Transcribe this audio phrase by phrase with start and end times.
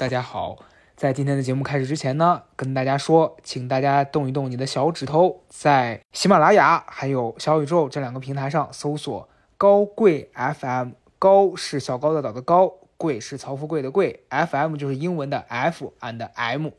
[0.00, 0.56] 大家好。
[0.96, 9.28] 在今天的节目开始之前呢，跟大家说，请大家动一动你的小指头，在喜马拉雅还有小宇宙这两个平台上搜索
[9.58, 16.70] “高贵 FM”，高是小高的岛的高，贵是曹富贵的贵，FM 就是英文的 F and M。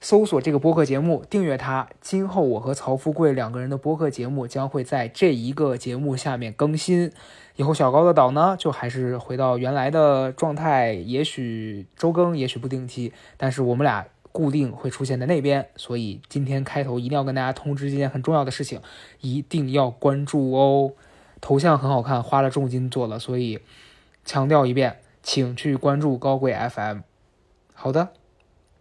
[0.00, 1.88] 搜索这个播客节目，订阅它。
[2.00, 7.12] 今后我和曹富贵两个人的播客节目将会在这一个节目下面更新。
[7.56, 15.68] 以后小高的岛呢，就还是回到原来的状态，也许周更，也许不定期，但是我们俩固定会出现在那边。
[15.76, 18.80] 所以今天开头一定要跟大家通知一件很重要的事情，
[19.20, 20.92] 一定要关注哦。
[21.40, 23.60] 头像很好看，花了重金做了，所以
[24.24, 27.00] 强调一遍，请去关注高贵 FM。
[27.72, 28.08] 好的，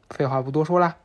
[0.10, 0.98] 废话不多说啦。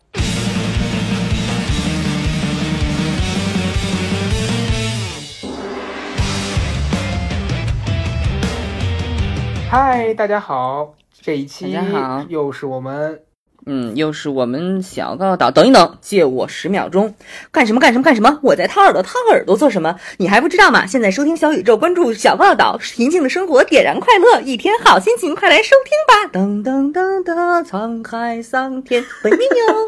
[9.71, 13.21] 嗨，大家好，这一期大家好又是我们
[13.67, 15.51] 嗯，又是我们小高岛。
[15.51, 17.15] 等一等，借我十秒钟，
[17.53, 18.39] 干什么干什么干什么？
[18.43, 19.95] 我在掏耳朵，掏耳朵做什么？
[20.17, 20.87] 你还不知道吗？
[20.87, 26.41] 现在收听小宇宙，关注小高岛，平静的生活点燃快乐，一天好心情，快来收听吧！
[26.41, 29.87] 噔噔噔噔，沧海桑田，本命有。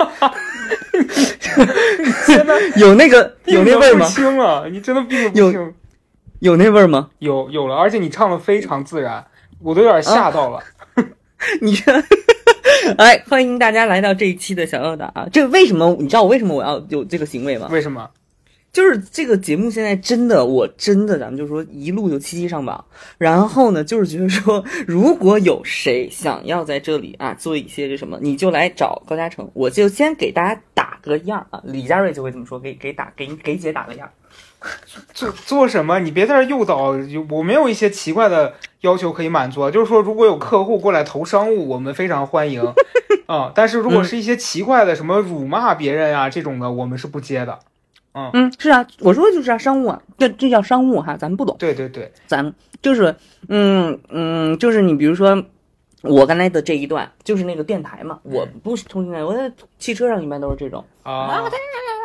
[2.27, 4.05] 真的有那个有那味吗？
[4.05, 5.75] 清了，你真的 不有清。
[6.41, 7.11] 有那味儿吗？
[7.19, 9.27] 有有了，而且你唱的非常自然，
[9.63, 10.63] 我都有点吓到了。
[11.61, 11.93] 你这，
[12.99, 15.27] 哎，欢迎大家来到这一期的小高岛啊！
[15.33, 15.97] 这为什么？
[15.99, 17.69] 你知道我为什么我要有这个行为吗？
[17.71, 18.11] 为什么？
[18.73, 22.85] 就是这个节目现在真的，我真的，咱们就说一路就七七上榜。
[23.19, 31.61] 然后呢，就是觉得说，如果有谁想要在这里啊做一些这什么，你就来找高嘉诚，我就先给大家打个样啊。
[31.65, 34.09] 李佳瑞就会这么说，给给打给给姐打个样。
[35.15, 35.99] 做做什么？
[36.01, 36.95] 你别在这诱导，
[37.31, 39.71] 我没有一些奇怪的要求可以满足啊。
[39.71, 42.63] 就是说，如果有客户过来投商务，我们非常欢迎
[43.27, 47.59] 啊、但是如果是一些奇怪的什么辱骂别人啊这种的，我们是不接的。
[48.13, 51.55] 嗯，是啊，我说的就是啊，商务啊，这这叫商务哈，咱们不懂。
[51.59, 53.15] 对对对，咱就是，
[53.49, 55.45] 嗯嗯，就是你比如说，
[56.03, 60.85] 我刚才的这一段就是那个电台嘛，我不是通信台，我在汽车上一般都是这种。
[61.03, 61.43] 啊，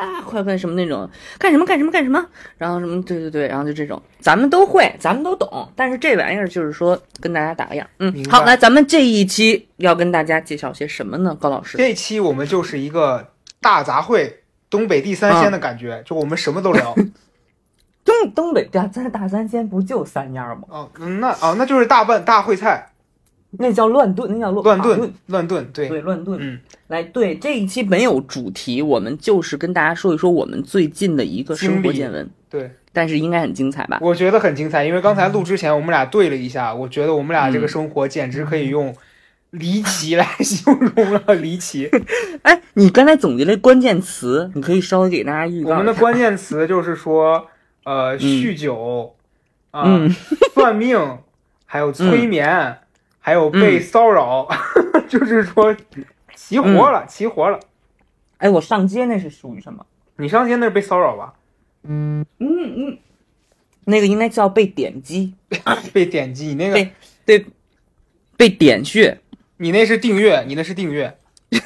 [0.01, 2.25] 啊，快快什么那种，干什么干什么干什么，
[2.57, 8.25] 然后什么对对对，然后就这种，咱们都会，咱们都懂，但是这玩意儿就是说跟大家打个样，嗯。
[8.29, 11.35] 好，来，咱们这一期要跟大家介绍些什么呢？
[11.39, 13.31] 高老师，这一期我们就是一个
[13.61, 14.33] 大杂烩，
[14.69, 16.93] 东北地三鲜的感觉，就我们什么都聊。
[18.03, 20.67] 东东北大咱大三鲜不就三样吗？
[20.69, 22.89] 哦，嗯那哦，那就是大拌大烩菜，
[23.59, 26.39] 那叫乱炖，那叫乱乱炖炖，乱炖，对，对，乱炖。
[26.41, 32.71] 嗯，来，对这一期没有主题，我们就是跟大家说一说我们最近的一个生活见闻，对。
[32.93, 33.99] 但是应该很精彩吧？
[34.01, 38.95] 我觉得很精彩，因为刚才录之前我们俩对了一下，我觉得我们俩这个嗯生活简直可以用
[39.49, 41.91] 离奇来形容了，离奇。
[42.43, 45.71] 哎，你刚才总结了关键词，你可以稍微给大家预告一。
[45.73, 47.45] 我们的关键词就是说，
[47.83, 49.13] 呃，酗酒，
[49.71, 50.09] 啊、嗯
[50.55, 50.97] 算命，
[51.65, 52.77] 还有催眠，
[53.25, 54.47] 还有被骚扰，
[55.09, 55.75] 就是说
[56.35, 57.59] 齐活了，齐活了。
[58.37, 59.83] 哎，我上街那是属于什么？
[60.17, 61.33] 你上街那是被骚扰吧？
[61.81, 62.47] 嗯嗯
[62.77, 62.97] 嗯，
[63.85, 65.33] 那个应该叫被点击，
[65.91, 66.91] 被点击，你那个被
[67.25, 67.45] 对，
[68.37, 69.19] 被点穴。
[69.57, 71.17] 你那是订阅，你那是订阅。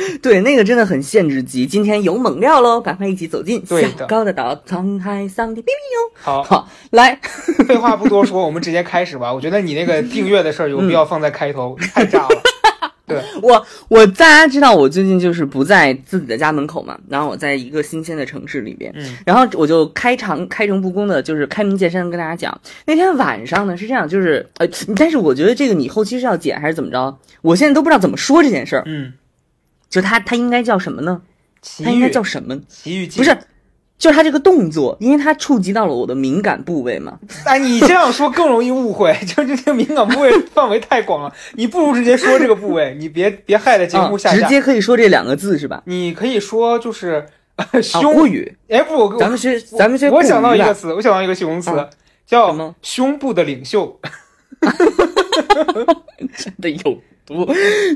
[0.22, 1.66] 对，那个真的很限制级。
[1.66, 6.12] 今天有猛料喽，赶快一起走进对高的岛，沧海桑田，哔哔哟。
[6.14, 7.18] 好，好，来，
[7.66, 9.32] 废话不多说，我们直接开始吧。
[9.32, 12.28] 我觉得你那个订阅的事儿有必要放在开头， 太炸了。
[13.08, 27.16] 对我我大家知道，我最近就是不在自己的家门口嘛，然后我在一个新鲜的城市里边，嗯然后我就开场开诚布公的，就是开门见山地跟大家讲，那天晚上呢是这样，就是呃，但是我觉得这个你后期是要剪还是怎么着？
[27.42, 29.12] 我现在都不知道怎么说这件事儿，嗯，
[29.88, 31.22] 就它它应该叫什么呢？
[31.62, 32.56] 奇它应该叫什么？
[32.68, 33.36] 奇遇记不是，
[33.98, 37.18] 就是它这个动作，因为他触及到了我的敏感部位嘛。
[37.44, 45.82] 哎，你这样说更容易误会， 就这个敏感部位范围太广了，你不如直接说这个部位， 你别别害得节目下直接可以说这两个字是吧？
[45.86, 47.26] 你可以说就是
[47.82, 51.70] 胸，国语，哎不，我咱们学咱们学我想到一个词，我想到一个形容词
[52.26, 53.98] 叫么胸部的领袖。
[56.36, 57.46] 真的有 毒。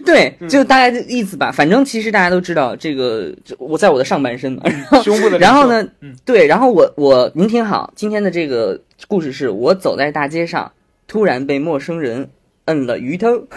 [0.04, 1.50] 对，嗯就大概的意思吧。
[1.52, 4.62] 反正其实大家都知道，这个这我在我的上半身嘛。
[4.64, 5.38] 然后，胸部的。
[5.38, 10.72] 然后呢，嗯对，然后我我您听好，今天的这个故事是我走在大街上，
[11.06, 12.28] 突然被陌生人
[12.66, 13.28] 摁了鱼头。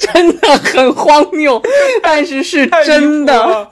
[0.00, 1.62] 真的很荒谬，
[2.02, 3.68] 但是是真的。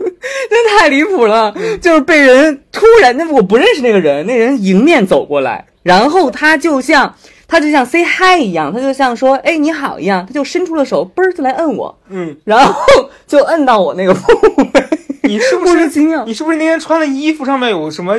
[0.48, 7.16] 真太离谱了， 就是被人突然，那我不认识那个人，那人迎面走过来，然后他就像
[7.48, 12.74] 他就像 say hi 一样，他就像说哎你好一样，他就伸出了手，嘣儿就来摁我，嗯，然后
[13.26, 14.22] 就摁到我那个部
[14.74, 14.84] 位，
[15.24, 18.16] 你是不是其妙，你是不是那天穿的衣服上面有什么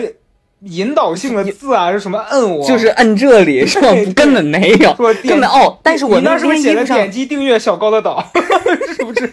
[0.62, 1.92] 引导性的字啊？
[1.92, 2.66] 是什么摁我？
[2.66, 4.94] 就是摁这里是吧根本没有，
[5.28, 5.78] 根本哦。
[5.84, 8.26] 但是我那是不是写了点击订阅小高的岛？
[8.96, 9.30] 是不是？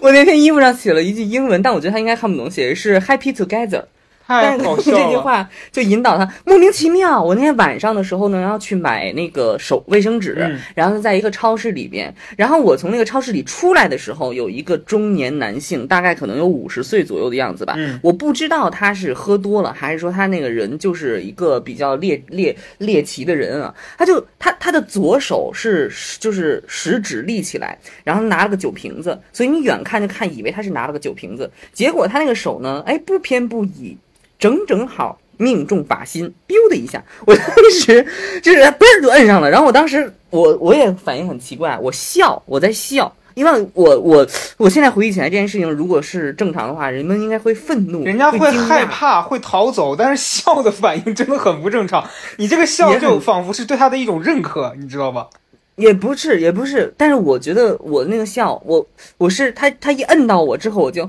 [0.00, 3.82] 我那天衣服上写了一句英文，但我觉得他应该看不懂，写的是 Happy Together。
[4.28, 4.98] 太但是好笑了。
[4.98, 7.20] 这句话就引导他莫名其妙。
[7.22, 17.74] 我那天晚上的时候呢，要去买那个手卫生纸，嗯然后在一个超市里边，然后我从那个超市里出来的时候，有一个中年男性，大概可能有五十岁左右的样子吧。
[17.78, 23.74] 嗯我不知道他是喝多了，还是说他那个人就是一个比较猎猎猎奇的人啊。
[23.96, 25.90] 他就他他的左手是
[26.20, 33.96] 就是食指立起来，然后拿了个酒瓶子，所以你远看就看以为他是拿了个酒瓶子，结果他那个手呢，哎不偏不倚，
[34.38, 38.06] 正正好命中靶心，biu 的一下， 我当时
[38.42, 43.12] 就是嘣儿就摁上了，然后我当时我我也反应很奇怪，我笑，我在笑。
[43.34, 44.26] 因为我我
[44.56, 52.04] 我现在回忆起来这件事情，如果是正常的话，人们应该会愤怒，人家会害怕，会逃走，但是笑的反应真的很不正常。
[52.36, 55.28] 你这个笑就仿佛是对他的一种认可，你知道吧？
[55.78, 58.86] 也不是，也不是，但是我觉得我那个笑，我
[59.16, 61.08] 我是他他一摁到我之后，我就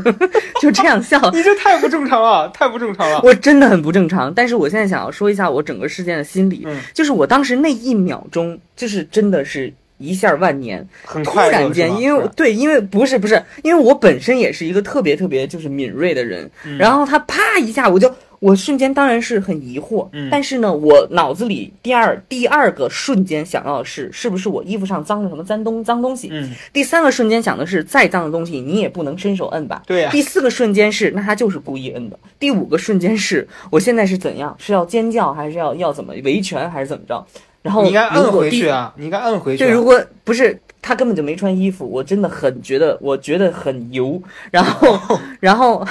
[0.60, 3.20] 就这样笑，你这太不正常了，太不正常了。
[3.22, 4.32] 我真的很不正常。
[4.32, 26.28] 但是我现在想要说一下我整个事件的心理，嗯就是我当时那一秒钟，就是真的是一下万年，突很突然间，因为对，因为不是不是，因为我本身也是一个特别特别就是敏锐的人，嗯然后他啪一下，我就我瞬间当然是很疑惑，嗯但是呢，我脑子里第二第二个瞬间想到的是，是不是我衣服上脏了什么脏东脏东西？
[26.30, 29.82] 嗯，第三个瞬间想的是，再脏的东西你也不能伸手摁吧？
[29.86, 32.18] 对呀第四个瞬间是，那他就是故意摁的。
[32.38, 34.54] 第五个瞬间是我现在是怎样？
[34.58, 37.26] 是要尖叫，还是要要怎么维权，还是怎么着？
[37.62, 38.94] 然后你应该摁回去啊！
[38.96, 39.74] 你应该摁回去、对，啊。
[39.74, 40.56] 如果不是
[40.86, 44.22] 他根本就没穿衣服，我真的很觉得，我觉得很油。
[44.52, 45.84] 然后，然后，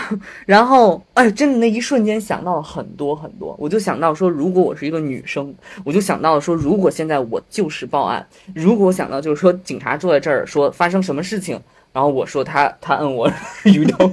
[0.46, 3.54] 然后，哎，真的那一瞬间想到了很多很多。
[3.60, 5.54] 我就想到说，如果我是一个女生，
[5.84, 11.60] 我就想到了说，如果现在我就是报案，如果我想到就是说警察坐在这儿说发生什么事情，
[11.92, 13.30] 然后我说他他摁我
[13.66, 14.10] 鱼 头，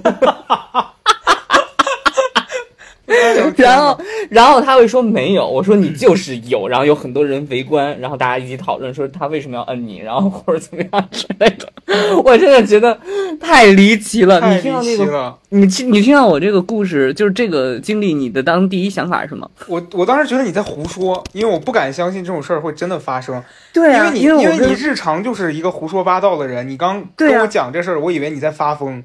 [3.56, 3.98] 然后
[4.30, 11.68] 然后他会说没有，我说你就是有，然后有很多人围观，然后大家一起讨论说他为什么要摁你，然后或者怎么样之类的。
[12.24, 12.98] 我真的觉得
[13.40, 14.40] 太离奇了。
[14.40, 15.38] 太你听到那个，离奇了。
[15.50, 19.50] 你听你听到我这个故事，就是这个经历，你的当第一想法是什么？
[19.66, 23.42] 我我当时觉得你在胡说，因为我不敢相信这种事儿会真的发生。
[23.72, 29.02] 对啊，因为你因因为你日常就是一个胡说八道的人，你刚跟我讲这事儿，我以为你在发疯。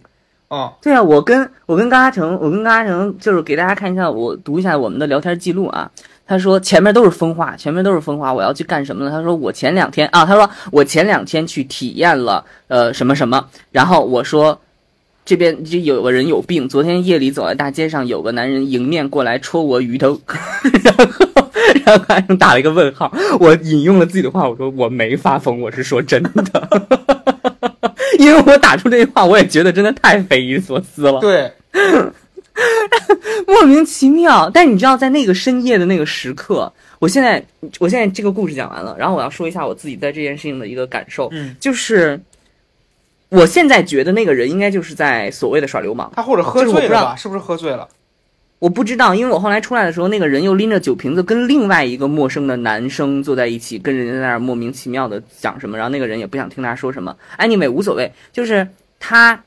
[0.48, 5.92] 啊、对啊，我跟我跟高嘉诚，我跟高嘉诚就是给大家看一下，我读一下我们的聊天记录啊。
[6.26, 9.12] 他说前面都是风话，前面都是风话，我要去干什么呢？
[9.12, 14.58] 他说我前两天啊，他说我前两天去体验了呃什么什么，然后我说
[15.26, 20.20] 这边就有个人有病，昨天夜里走在大街上，有个男人迎面过来戳我鱼头，
[20.84, 21.06] 然后
[21.86, 27.17] 然后高嘉诚打了一个问号，我引用了自己的话，我说我没发疯，我是说真的。
[28.20, 31.20] 因为我打出这句话，我也觉得真的太匪夷所思了。
[31.20, 31.52] 对，
[33.48, 34.50] 莫名其妙。
[34.50, 37.44] 但你知道，在那个深夜的那个时刻，我现在
[37.80, 42.20] 我现在这个故事讲完了，然后我要说一下我自己在这件事情的一个感受，嗯，就是
[43.30, 46.12] 我现在觉得那个人应该就是在所谓的耍流氓。
[46.16, 47.16] 他或者喝醉了吧？
[47.16, 47.88] 是不是喝醉了？
[48.60, 57.16] 我不知道，因为我后来出来的时候，那个人又拎着酒瓶子，跟另外一个陌生的男生坐在一起，跟人家在那儿莫名其妙的讲什么，然后那个人也不想听他说什么。
[57.38, 58.68] anyway 无所谓，就是
[59.00, 59.40] 他，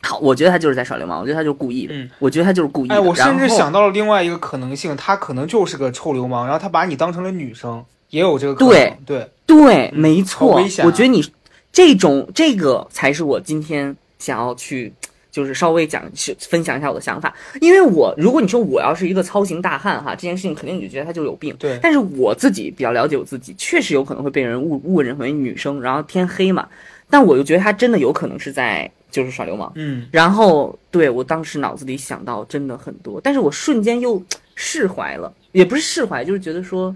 [0.00, 2.94] 好，我觉得他就是在耍流氓，我觉得他就是故意的，嗯我觉得他就是故意的。
[2.94, 8.72] 哎，我甚至想到了另外一个可能性，他可能就是个臭流氓，然后他把你当成了女生，也有这个可能。
[8.72, 11.22] 对对，对，没错，危险啊我觉得你
[11.70, 14.94] 这种这个才是我今天想要去。
[15.30, 21.54] 就是稍微讲是分享一下我的想法，因为我如果你说我要是一个操行大汉哈，这件事情肯定你就觉得他就有病。
[21.58, 26.68] 对但是我自己比较了解我自己，确实有可能会被人误误认为女生，然后天黑嘛。
[27.08, 29.72] 但我又觉得他真的有可能是在就是耍流氓。
[29.74, 34.22] 嗯，然后对我当时脑子里想到真的很多，但是我瞬间又
[34.54, 36.94] 释怀了，也不是释怀，就是觉得说，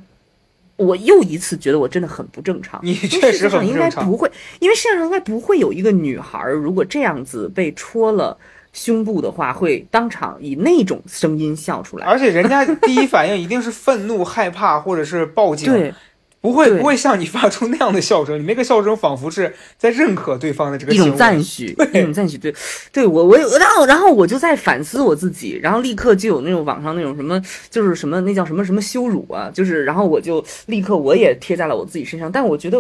[0.77, 2.81] 我又一次觉得我真的很不正常。
[2.83, 4.05] 你确实很应很不正常。
[4.05, 8.37] 该不会，因为世界上应该不会有一个女孩儿，如果这样子被戳了
[8.73, 12.07] 胸部的话，会当场以那种声音笑出来。
[12.07, 15.73] 而且人家第一反应一定是愤怒、害怕，或者是报警。
[15.73, 15.95] 对，
[16.45, 21.17] 不会不会像你发出那样的笑声，你那个笑声仿佛是在认可对方的这个一种。
[21.17, 22.55] 赞许， 一种赞许，对，
[22.93, 32.77] 对我我有，然后然后我就在反思我自己，然后立刻就有那种网上那种什么，就是什么那叫什么什么羞辱啊，就是然后我就立刻我也贴在了我自己身上，但我觉得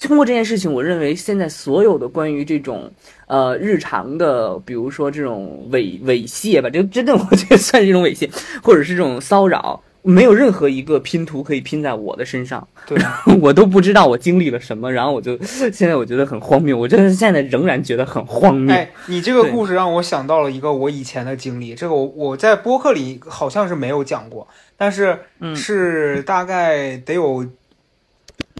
[0.00, 2.90] 通过这件事情，我认为现在所有的关于这种
[3.28, 8.28] 呃日常的，比如说这种猥猥亵吧，就真的我觉得算是一种猥亵，
[8.60, 9.80] 或者是这种骚扰。
[10.02, 12.98] 没有任何一个拼图可以拼在我的身上，对，
[13.40, 18.74] 我都不知道我经历了什么，然后我就现在我觉得很荒谬，我真的现在仍然觉得很荒谬。
[18.74, 27.46] 哎，你这个故事让我想到了一个我以前的经历，这个我我在播客里好像是没有讲过，但是嗯是大概得有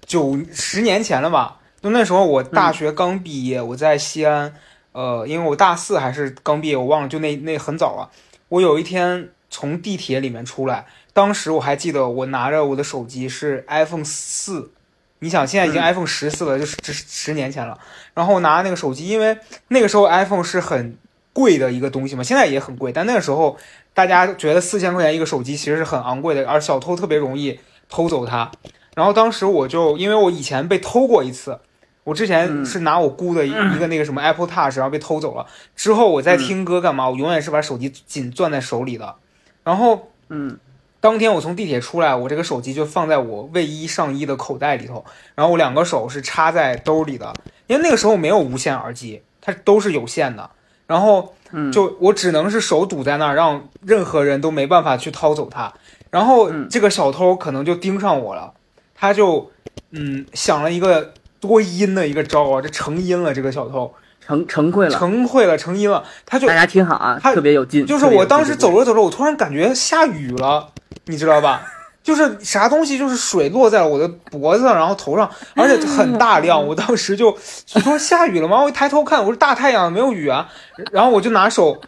[0.07, 1.59] 九十年前了吧？
[1.81, 4.55] 就那时候我大学刚毕业，我在西安，
[4.93, 8.09] 呃，因为我大四还是刚毕业，我忘了，就那那很早了。
[8.49, 14.71] 我有一天从地铁里面出来，当时我还记得我拿着我的手机是 iPhone 四，
[15.19, 17.79] 你想现在已经嗯 iPhone 十四了，就是这是十年前了。
[18.15, 19.37] 然后我拿那个手机，因为
[19.69, 20.97] 那个时候 iPhone 是很
[21.33, 23.57] 贵的一个东西嘛，现在也很贵，但那个时候
[23.95, 28.51] 大家觉得四千块钱一个手机其实是很昂贵的，而小偷特别容易偷走它。
[28.95, 31.59] 然后当时我就因为我以前被偷过一次，
[32.05, 35.47] 我之前嗯是拿我姑的一一个那个什么 Apple Touch，然后被偷走了。
[35.77, 37.09] 之后我在听歌干嘛？
[37.09, 39.15] 我永远是把手机紧攥在手里的。
[39.65, 40.59] 然后嗯
[41.03, 45.05] 当天我从地铁出来，我这个手机就放在我卫衣上衣的口袋里头，
[45.35, 47.35] 然后我两个手是插在兜里的，
[47.67, 50.49] 因为那个时候没有无线耳机，它都是有线的。
[50.87, 55.73] 然后嗯，就我只能是手堵在那儿，让任何人都没办法去掏走它。
[56.11, 58.53] 然后嗯这个小偷可能就盯上我了，
[58.95, 59.51] 他就
[59.91, 67.85] 嗯想了一个多阴的一个招啊，这成阴了，这个小偷成成会了，成会了，成阴了，他就大家听好啊，他特别有劲。
[67.87, 70.72] 就是我当时走，着走着，我突然感觉下雨了，
[71.07, 71.63] 你知道吧？
[72.03, 76.67] 就是啥东西，就是水落在了我的脖子上，然后头上，而且很大量。
[76.67, 77.31] 我当时就
[77.65, 78.61] 就说下雨了吗？
[78.61, 80.49] 我一抬头看，我说大太阳没有雨啊。
[80.91, 81.81] 然后我就拿手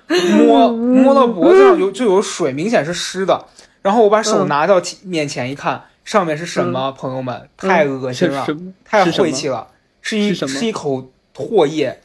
[0.46, 3.44] 摸摸到脖子上有就有水，明显是湿的。
[3.82, 6.92] 然后我把手嗯拿到前面前一看，上面是什么？
[6.92, 8.46] 朋友们，太恶心了？
[8.84, 9.66] 太晦气了，
[10.00, 12.00] 是一是一口唾液。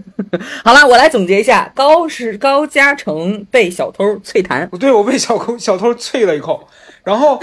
[0.64, 6.66] 好了，我来总结一下，高是高嘉诚被小偷啐痰，我对我被小偷小偷啐了一口，
[7.04, 7.38] 然后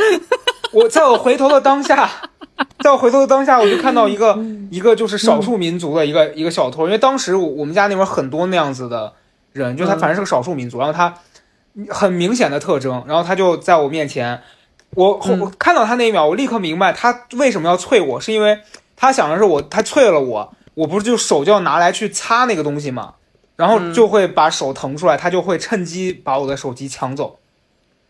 [0.72, 2.10] 我在我回头的当下，
[2.80, 4.38] 在我回头的当下，我就看到一个
[4.72, 9.14] 一个就是少数民族的一个一个小偷，因为当时我我们家那边很多那样子的
[9.54, 10.00] 人，就他嗯。
[10.00, 11.14] 反正是个少数民族，然后他
[11.90, 14.42] 很明显的特征，然后他就在我面前，
[14.96, 18.60] 我我看到他那一秒，我立刻明白他为什么要啐我，是因为
[18.96, 23.14] 他想的是我他啐了我，我不是就手就要拿来去擦那个东西嘛。
[23.56, 27.38] 然后嗯就会把手腾出来，他就会趁机把我的手机抢走。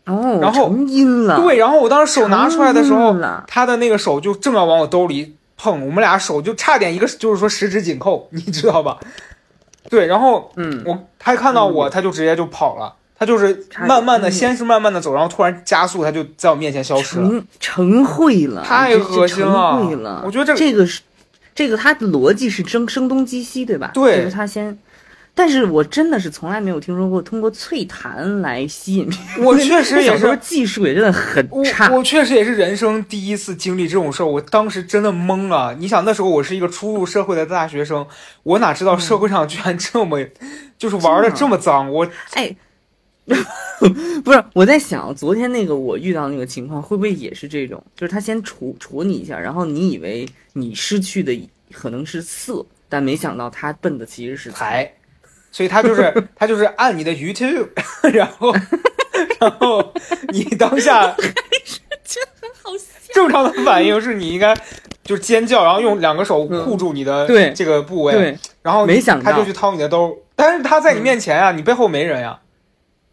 [0.06, 3.14] 哦，然后成阴了，对，然后我当时手拿出来的时候
[3.48, 8.98] 他的那个手就正要往我兜里碰，我们俩手就差点一个就是说十指紧扣，你知道吧？
[9.90, 17.28] 对，然后嗯，我他看到我，他就直接就跑了，他就是慢慢的，嗯先是慢慢的走，然后突然加速，他就在我面前消失了。
[17.28, 21.02] 成成会了，太恶心了成会了，我觉得这这个是
[21.54, 23.90] 这个他的逻辑是声声东击西，对吧？
[23.94, 24.78] 对就是他先。
[25.32, 29.44] 但是我真的是从来没有听说过通过脆弹来吸引别人。
[29.46, 31.88] 我 确实也小时候是，技术也真的很差。
[31.90, 35.74] 我确实也是人生第一次经历这种事儿，我当时真的懵了。
[35.78, 38.04] 你想那时候我是一个初入社会的大学生，
[38.42, 40.18] 我哪知道社会上居然这么，
[40.76, 42.54] 就是玩的这么脏，我哎，
[44.24, 47.82] 不是，我在想昨天那个我遇到那个情况，会不会也是这种？
[47.96, 54.92] 就是他先戳戳你一下，然后你以为你失去的可能是色，但没想到他奔的其实是财，
[55.50, 57.68] 所以他就是 他就是按你的 YouTube，
[58.12, 58.52] 然后
[59.38, 59.92] 然后
[60.28, 61.08] 你当下
[62.62, 62.84] 好笑。
[63.12, 64.54] 正常的反应是你应该
[65.02, 67.52] 就是尖叫，然后用两个手护住你的嗯对。
[67.52, 68.38] 这个部位，对。
[68.62, 69.32] 然后没想到。
[69.32, 72.38] 他就去掏你的兜，但是他在你面前啊，你背后没人呀、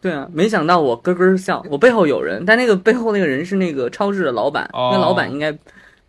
[0.00, 5.56] 对啊，没想到我咯咯笑，我背后有人，但那个背后那个人是那个超市的老板，哦那老板应该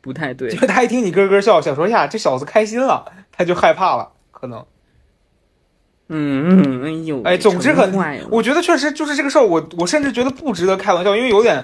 [0.02, 0.68] 不太对就。
[0.68, 4.64] 他一听你咯咯笑，想说呀这小子开心了，他就害怕了，可能。
[6.12, 7.94] 嗯嗯，哎呦，哎，总之很
[8.32, 11.64] 我觉得确实就是这个事儿，我我甚至觉得不值得开玩笑，因为有点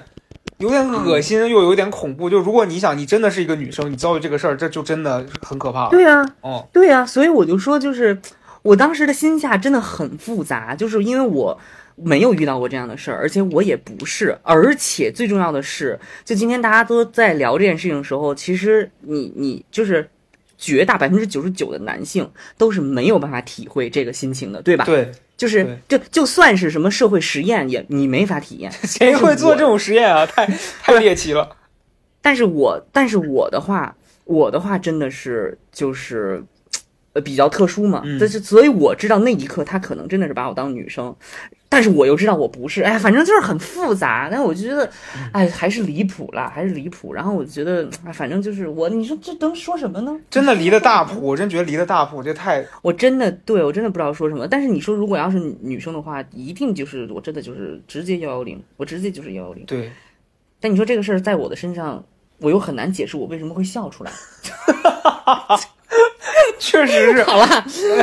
[0.58, 2.30] 有点恶心，又有点恐怖。
[2.30, 5.90] 就如果你想你真的是一个女生，你遭遇这个事儿，这就真的很可怕了。
[5.90, 8.20] 对啊，哦，对呀、所以我就说，就是
[8.62, 11.58] 我当时的心下真的很复杂，就是因为我
[11.96, 20.06] 没有遇到过这样的事儿，而且我也不是，而且最重要的是，就今天大家都在聊这件事情的时候，其实你你就是
[20.58, 24.84] 绝大百分之九十九的男性都是没有办法体会这个心情的，对吧？
[24.84, 28.70] 对，就是就就算是什么社会实验，也你没法体验。
[28.70, 30.26] 谁会做这种实验啊？
[30.26, 30.46] 太
[30.82, 31.56] 太猎奇了。
[32.20, 36.44] 但是我但是我的话，我的话真的是就是。
[37.16, 41.16] 呃，比较特殊嘛，嗯但是所以我知道那一刻他可能真的是把我当女生，
[41.70, 44.28] 但是我又知道我不是，哎，反正就是很复杂。
[44.30, 44.84] 但我就觉得，
[45.16, 47.14] 嗯哎，还是离谱啦，还是离谱。
[47.14, 50.14] 然后我就觉得，哎，反正就是我，你说这能说什么呢？
[50.30, 54.46] 真的离得大谱， 我真觉得离得大谱，这太我真的对我真的不知道说什么。
[54.46, 59.64] 但是你说如果要是女生的话，一定就是我真的就是直接幺幺零，我直接就是幺幺零。
[59.64, 59.90] 对。
[60.60, 62.04] 但你说这个事儿在我的身上，
[62.40, 64.12] 我又很难解释我为什么会笑出来。
[66.60, 67.46] 确实是，好了，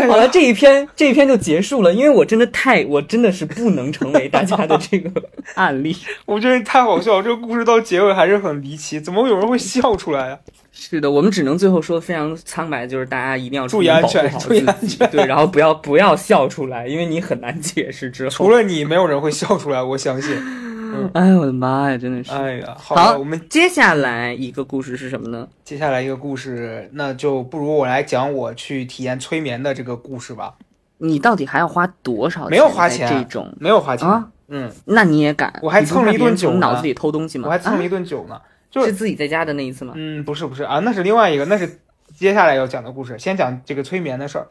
[0.07, 5.09] 好了，这一篇这一篇就结束了，因为我真的太，我真的是不能成为大家的这个
[5.55, 5.95] 案例。
[6.25, 10.37] 我觉得太好笑，这个故事到结尾还是很离奇，怎么有人会笑出来啊？
[10.71, 18.29] 是的，我们只能最后说的非常苍白，就是大家一定要注意安全注意安全 对，然后不要不要笑出来，因为你很难解释之后。
[18.29, 20.31] 除了你，没有人会笑出来，我相信。
[21.13, 22.31] 哎呦我的妈呀，真的是。
[22.31, 25.47] 哎呀，好好，我们接下来一个故事是什么呢？
[25.63, 30.55] 接下来一个故事，那就不如我来讲我去体验催眠的这个故事吧。
[30.97, 32.51] 你到底还要花多少钱？
[32.51, 35.53] 没有花钱这种，没有花钱，啊嗯，那你也敢？
[35.61, 37.47] 我还蹭了一顿酒你脑子里偷东西吗？
[37.47, 38.39] 我还蹭了一啊顿酒呢。
[38.69, 39.93] 就是自己在家的那一次吗？
[39.95, 41.79] 嗯，不是不是啊，那是另外一个，那是
[42.15, 43.17] 接下来要讲的故事。
[43.19, 44.47] 先讲这个催眠的事儿。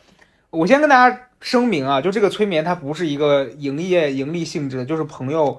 [0.51, 5.59] 我先跟大家声明啊，就这个催眠它不是一个营业盈利性质的，就是朋友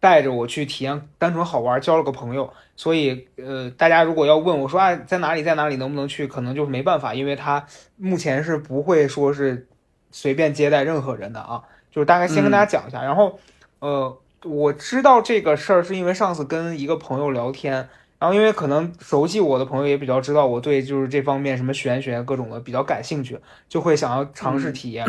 [0.00, 2.52] 带着我去体验，单纯好玩，交了个朋友。
[2.74, 7.64] 所以呃，大家如果要问我说啊，在哪里在哪里能不能去，可能就是没办法，因为他
[7.96, 9.68] 目前是不会说是
[10.10, 11.62] 随便接待任何人的啊。
[11.92, 13.38] 就是大概先跟大家讲一下，然后
[13.80, 17.88] 呃，我知道这个事儿是因为上次跟一个朋友聊天。
[18.18, 25.06] 然后因为可能熟悉我的朋友也比较知道我对就是这方面什么玄学各种的比较感兴趣，就会想要尝试体验。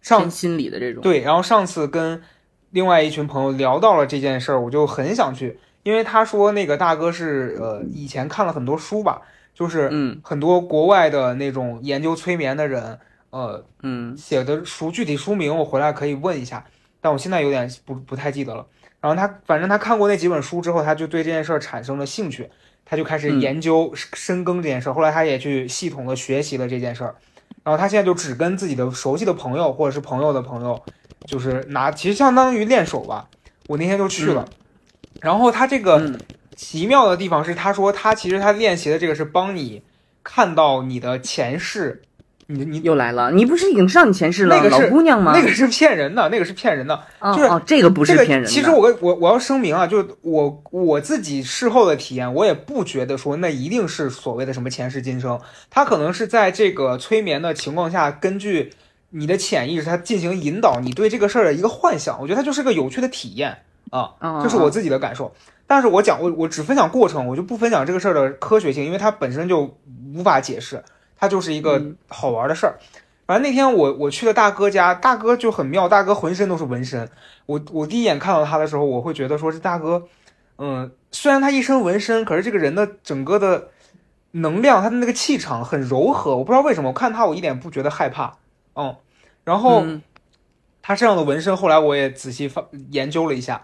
[0.00, 1.02] 上心理的这种。
[1.02, 2.22] 对，然后上次跟
[2.70, 9.22] 另外一群朋友聊到了这件事儿，我就很想去，因为他说那个大哥是呃以前看了很多书吧，
[9.54, 12.98] 就是嗯很多国外的那种研究催眠的人，
[13.30, 16.64] 呃嗯写的书具体书名我回来可以问一下，
[17.00, 18.66] 但我现在有点不不太记得了。
[19.00, 22.50] 然后他反正他看过那几本书之后，他就对这件事儿产生了兴趣，
[22.84, 24.92] 他就开始嗯研究深耕这件事儿。
[24.92, 27.14] 后来他也去系统的学习了这件事儿，
[27.62, 30.82] 然后他现在就只跟自己的熟悉的朋友或者是朋友的朋友，
[31.26, 33.28] 就是拿其实相当于练手吧。
[33.66, 34.44] 我那天就去了，
[35.20, 36.18] 然后他这个嗯
[36.54, 39.82] 奇妙的地方是，他说他其实他练习的这个是帮你
[40.22, 42.02] 看到你的前世，
[42.46, 45.32] 你你又来了，你不是已经知道你前世了，那个是老姑娘吗？
[45.36, 47.02] 那个是骗人的，那个是骗人的。
[47.34, 48.46] 就是这个不是骗人的。
[48.46, 58.72] 其实我我我要声明啊，就是我我自己事后的体验，我也不觉得说那一定是所谓的什么前世今生，他可能是在这个催眠的情况下，根据
[59.18, 62.20] 你的潜意识，它进行引导，你对这个事儿的一个幻想。
[62.20, 65.34] 我觉得它就是个有趣的体验啊，哦这是我自己的感受。
[65.66, 69.74] 但是我讲我我只分享过程，我就不分享这个事儿的科学性，因为它本身就
[70.14, 70.84] 无法解释，
[71.16, 72.78] 它就是一个嗯好玩的事儿。
[73.26, 77.08] 反正那天我我去了大哥家，大哥就很妙，大哥浑身都是纹身。
[77.46, 80.04] 我我第一眼看到他的时候，我会觉得说这大哥，
[80.58, 83.70] 嗯，虽然他一身纹身，可是这个人的整个的
[84.32, 86.36] 能量，他的那个气场很柔和。
[86.36, 88.34] 我不知道为什么，我看他我一点不觉得害怕，
[88.74, 88.94] 嗯。
[89.46, 90.02] 然后嗯
[90.82, 93.62] 他身上的纹身，后来我也仔细发研究了一下，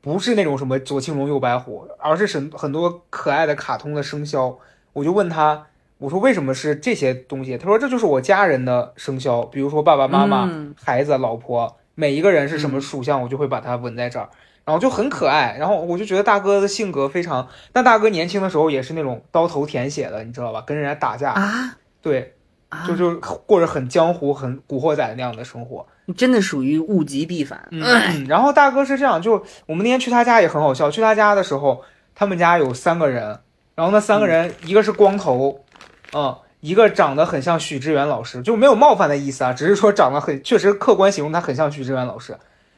[0.00, 4.58] 不是那种什么左青龙右白虎，而是很很多可爱的卡通的生肖。
[4.92, 5.66] 我就问他，
[5.98, 7.58] 我说为什么是这些东西？
[7.58, 14.28] 他说这就是我家人的生肖，比如说爸爸妈妈、嗯孩子、老婆，每一个人是什么属相，我就会把它纹在这儿，
[14.64, 15.56] 然后就很可爱。
[15.58, 20.62] 然后我就觉得大哥的性格非常，但大哥年轻的时候也是那种刀头舔血的，你知道吧？
[20.66, 22.34] 跟人家打架，啊对，
[22.74, 23.14] 啊，就就
[23.46, 25.86] 过着很江湖、很古惑仔那样的生活。
[26.06, 27.68] 你真的属于物极必反。
[27.70, 30.90] 嗯，然后大哥是这样，就我们那天去他家也很好笑。
[30.90, 31.82] 去他家的时候，
[32.14, 33.38] 他们家有三个人，
[33.74, 35.64] 然后那三个人、一个是光头，
[36.12, 42.36] 嗯，一个长得很像许知远老师，就没有冒犯的意思啊，只是说长得很，确实客观形容他很像许知远老师。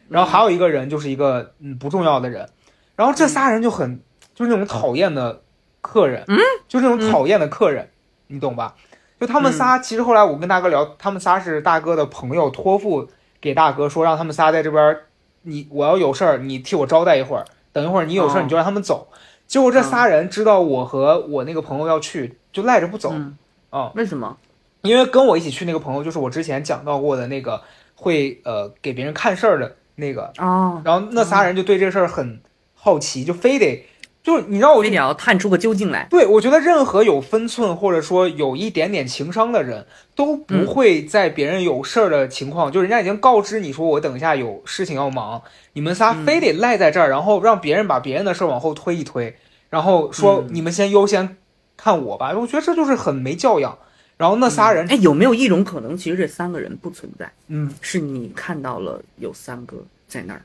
[0.09, 2.49] 然后还有一个人就是一个嗯不重要的人，
[2.95, 4.01] 然后这仨人就很
[4.35, 5.43] 就是那种讨厌的
[5.81, 7.91] 客人，嗯，就是那种讨厌的客人，
[8.29, 8.77] 你懂吧？
[9.19, 13.09] 就他们仨，其实后来我跟大哥聊，他们仨是大哥的朋友托付
[13.41, 15.07] 给大哥说，让他们仨在这边儿，
[15.43, 19.09] 你我要有事儿，你替我招待一会儿，等一会儿你有事儿哦你就让他们走。
[19.47, 23.11] 结果这仨人知道我和我那个朋友要去，就赖着不走。
[23.13, 23.37] 嗯
[23.71, 24.37] 哦为什么？
[24.83, 27.61] 因为跟我一起去那个朋友，就是我之前讲到过的那个
[27.95, 32.41] 会呃给别人看事儿的那个，哦，然后那仨人就对这事儿很
[32.75, 33.87] 好奇，就非得
[34.27, 36.05] 就是你知道我非得要探出个究竟来。
[36.11, 39.87] 对，我觉得任何有分寸或者说有一点点情商的人，
[40.17, 45.41] 都不会在别人有事儿的情况，就人家已经告知你说我等一下有事情要忙，
[45.75, 49.37] 你们仨非得赖在这儿，然后让别人把别人的事儿往后推一推，
[49.71, 51.37] 然后说嗯你们先优先
[51.77, 53.79] 看我吧，我觉得这就是很没教养。
[54.17, 59.77] 然后那仨人，哎，有没有一种可能，其实这三个人不存在，嗯，是你看到了有三个
[60.09, 60.43] 在那儿？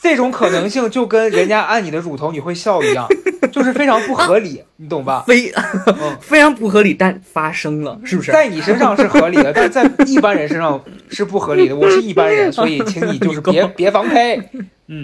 [0.00, 3.06] 这种可能性就跟人家按你的乳头你会笑一样，
[3.52, 5.24] 就是非常不合理，你懂吧？
[5.26, 5.52] 非
[5.86, 8.30] 嗯非常不合理，但发生了，是不是？
[8.30, 10.80] 在你身上是合理的，但是在一般人身上
[11.10, 11.74] 是不合理的。
[11.76, 14.40] 我是一般人，所以请你就是别别防呸。
[14.86, 15.02] 嗯，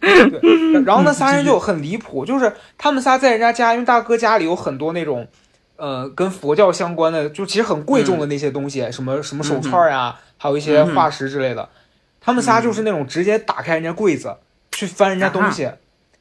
[0.00, 0.82] 对。
[0.84, 5.26] 然后那仨人就很离谱，就是他们仨在人家家，因为大哥家里有很多那种，
[5.76, 11.66] 呃，跟佛教相关的，就其实很贵重的那些东西，什么什么手串呀，还有一些化石之类的。
[12.22, 14.36] 他们仨就是那种直接打开人家柜子
[14.70, 15.68] 去翻人家东西，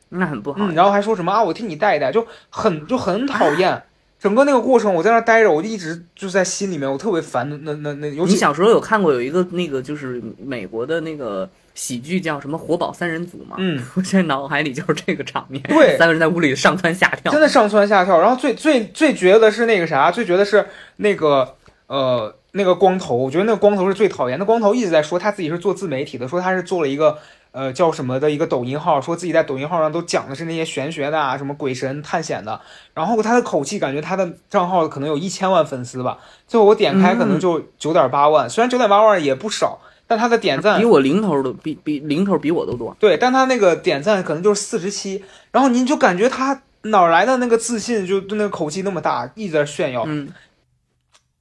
[0.09, 0.57] 那很不好。
[0.59, 3.83] 嗯，然后还说什么啊，我替你带一带，就很就很讨厌。
[4.19, 7.49] 整个那个过程，我在那儿待着，我就一直就在心里面，我特别烦。
[7.63, 13.55] 那那那，尤其你小时候有看过有一个那个就是美国的那个喜剧叫什么《活宝三人组》吗？
[13.57, 17.41] 嗯， 我现在脑海里就是这个场面，对三个人在屋里上蹿下跳真。
[17.41, 18.21] 的上蹿下跳。
[18.21, 21.55] 然后最最最绝的是那个啥，最绝的是那个
[21.87, 24.37] 呃那个光头，我觉得那个光头是最讨厌。
[24.37, 27.17] 那光头一直在说他自己是做自媒体的，说他是做了一个
[27.51, 32.59] 呃叫什么的一个抖音号，说自己在抖音号上都讲的是那些玄学的啊，什么鬼神探险的。
[32.93, 42.93] 然后他的口气，感觉他的账号可能有一千万粉丝吧，最后我点开可能就九点八万，虽然九点八万也不少，但他的点赞比我零头都比比零头比我都多。
[42.99, 50.03] 对，但他那个点赞可能就是四十七，然后您就感觉他哪来的那个自信，就就那个口气那么大，一直在炫耀。
[50.05, 50.27] 嗯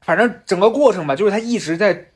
[0.03, 2.07] 反正整个过程吧，就是他一直在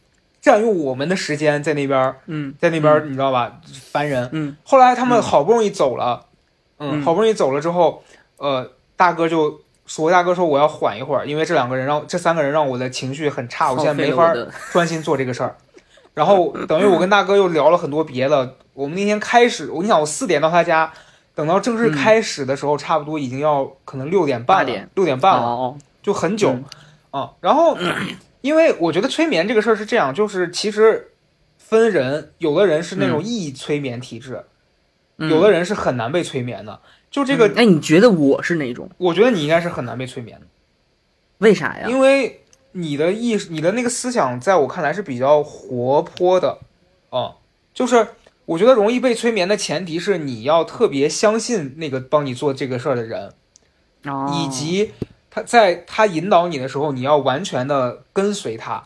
[0.41, 2.55] 占用我们的时间，在那边，嗯。
[2.61, 4.29] 在那边，你知道吧，烦人。
[4.33, 4.57] 嗯。
[4.65, 5.23] 后来他们嗯。
[5.23, 6.27] 好不容易走了，
[6.79, 7.03] 嗯，嗯。
[7.03, 8.03] 好不容易走了之后，
[8.37, 14.35] 呃，大哥就说，大哥说我要缓一会儿，因为这两个人让这三个人让我的情绪很差，我现在没法
[14.73, 15.57] 专心做这个事儿。
[16.15, 18.57] 然后 等于我跟大哥又聊了很多别的。
[18.73, 20.93] 我们那天开始，我你想我四点到他家，
[21.35, 26.51] 等到正式开始的时候，差不多已经要可能六点半六点半了，哦，就很久。
[26.51, 26.65] 嗯
[27.15, 27.33] 啊。
[27.41, 27.79] 然后，
[28.41, 31.13] 因为我觉得催眠这个事儿是这样，就是其实
[31.57, 34.45] 分人，有的人是那种易催眠体质，
[35.19, 36.81] 嗯有的人是很难被催眠的。
[37.11, 38.91] 就这个，嗯哎，你觉得我是哪种？
[38.99, 40.47] 我觉得你应该是很难被催眠的。
[41.39, 41.87] 为啥呀？
[41.89, 46.59] 因为你的意识、你的那个思想，在我看来是比较活泼的，
[47.11, 47.37] 啊、
[47.73, 48.09] 就是
[48.47, 53.33] 我觉得容易被催眠的前提是你要特别相信那个帮你做这个事儿的人，
[54.07, 54.93] 哦以及
[55.35, 58.85] 他在他引导你的时候，你要完全的跟随他。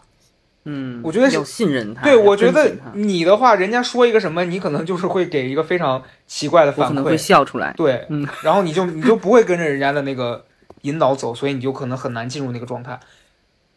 [0.65, 2.03] 嗯，我觉得是要信任他。
[2.03, 7.75] 对，我觉得你的话，人家说一个什么，你可能就是会给一个非常奇怪的反我可能会馈，笑出来。
[7.75, 10.45] 对，嗯然后你就你就不会跟着人家的那个
[10.83, 12.99] 引导走，所以你就可能很难进入那个状态。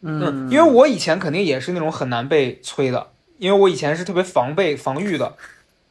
[0.02, 3.08] 嗯，因为我以前肯定也是那种很难被催的，
[3.38, 5.34] 因为我以前是特别防备、防御的，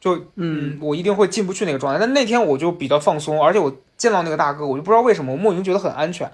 [0.00, 1.98] 就嗯嗯，我一定会进不去那个状态。
[1.98, 6.30] 但那天我就比较放松，而且我见到那个大哥，我就不知道为什么，我莫名觉得很安全。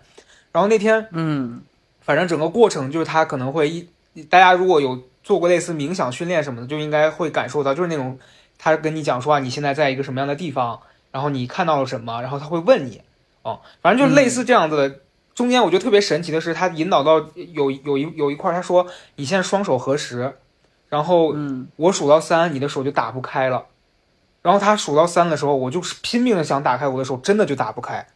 [0.59, 1.63] 然后那天嗯
[2.01, 3.89] 反正整个过程就是他可能会一，
[4.29, 8.19] 大家如果有做过类似冥想训练什么的，就应该会感受到，就是那种
[8.59, 10.81] 他跟你讲说啊，你现在在一个什么样的地方，
[11.13, 13.01] 然后你看到了什么，然后他会问你，
[13.43, 14.97] 哦，反正就类似这样子的。
[15.33, 20.35] 中间我觉得特别神奇的是，他引导到有有一有一块，他说你现在双手合十，
[20.89, 23.67] 然后嗯我数到三，你的手就打不开了。
[24.43, 28.09] 然后他数到三的时候，我就是拼命的想打开我的手，真的就打不开。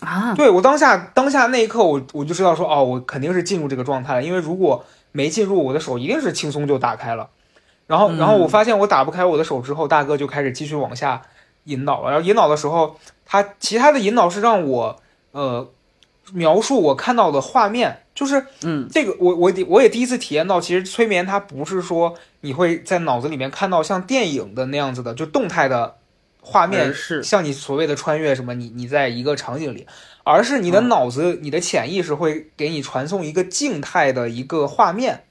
[0.00, 7.30] 啊，对我当下当下那一刻我，我就知道说，哦，我肯定是进入这个状态了，因为如果没进入，我的手一定是轻松就打开了。
[7.86, 11.22] 然后，嗯然后我发现我打不开我的手之后，大哥就开始继续往下
[11.64, 12.10] 引导了。
[12.10, 14.96] 然后引导的时候，他其他的引导是让我
[15.30, 15.66] 呃
[16.32, 25.96] 描述我看到的画面，就是嗯这个我我我也第一次体验到，其实催眠它不是说你会在脑子里面看到像电影的那样子的就动态的
[26.48, 29.84] 画面，是像你所谓的穿越什么，你你在一个场景里，
[30.22, 30.88] 而是你的嗯。
[30.88, 35.24] 脑子、你的潜意识会给你传送一个静态的一个画面，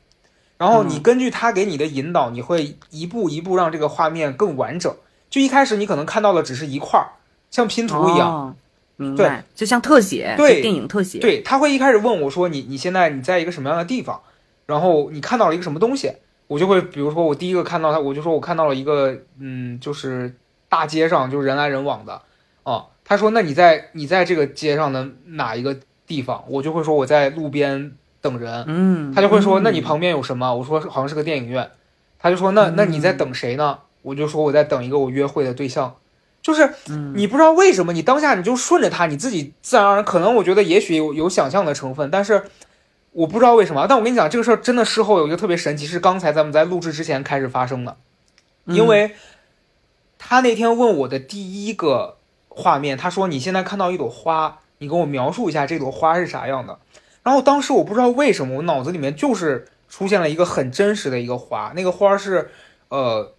[0.58, 1.01] 然后你嗯。
[1.01, 4.93] 根据它给你的引导，你会一步一步让这个画面更完整。
[5.30, 7.15] 就一开始你可能看到的只是一块儿，
[7.49, 8.30] 像拼图一样。
[8.30, 8.56] 哦
[8.97, 10.62] 明白，就像特写，对。
[10.62, 14.21] 电影特写，对，他会一开始问我说你你现在你在一个什么样的地方，
[14.65, 16.10] 然后你看到了一个什么东西，
[16.47, 20.34] 我就会比如说我第一个看到他，我就说我看到了一个嗯，就是
[20.69, 22.21] 大街上就是人来人往的，
[22.63, 30.54] 啊，他说那你在你在这个街上的哪一个地方，我就会说我在路边等人，嗯，他就会说嗯那你旁边有什么？
[30.56, 31.69] 我说好像是个电影院，
[32.19, 33.80] 他就说那那你在等谁呢？
[34.01, 35.95] 我就说我在等一个我约会的对象。
[36.41, 37.13] 就是嗯。
[37.15, 42.43] 你不知道为什么，你当下你就顺着他，你自己自然而然，可能我觉得也许有有想象的成分，但是
[43.13, 43.88] 我不知道为什么。
[43.89, 47.97] 但我跟你讲，这个事儿真的事后有一个特别神奇，是刚才咱们在录制之前开始发生的，
[48.65, 48.75] 嗯。
[48.75, 49.15] 因为
[50.28, 52.18] 他那天问我的第一个
[52.50, 56.80] 画面，他说你现在看到一朵花，你给我描述一下这朵花是啥样的。
[57.22, 62.50] 然后当时我不知道为什么，我脑子里面就是出现了一个很真实的一个花，那个花是，
[62.90, 63.36] 呃，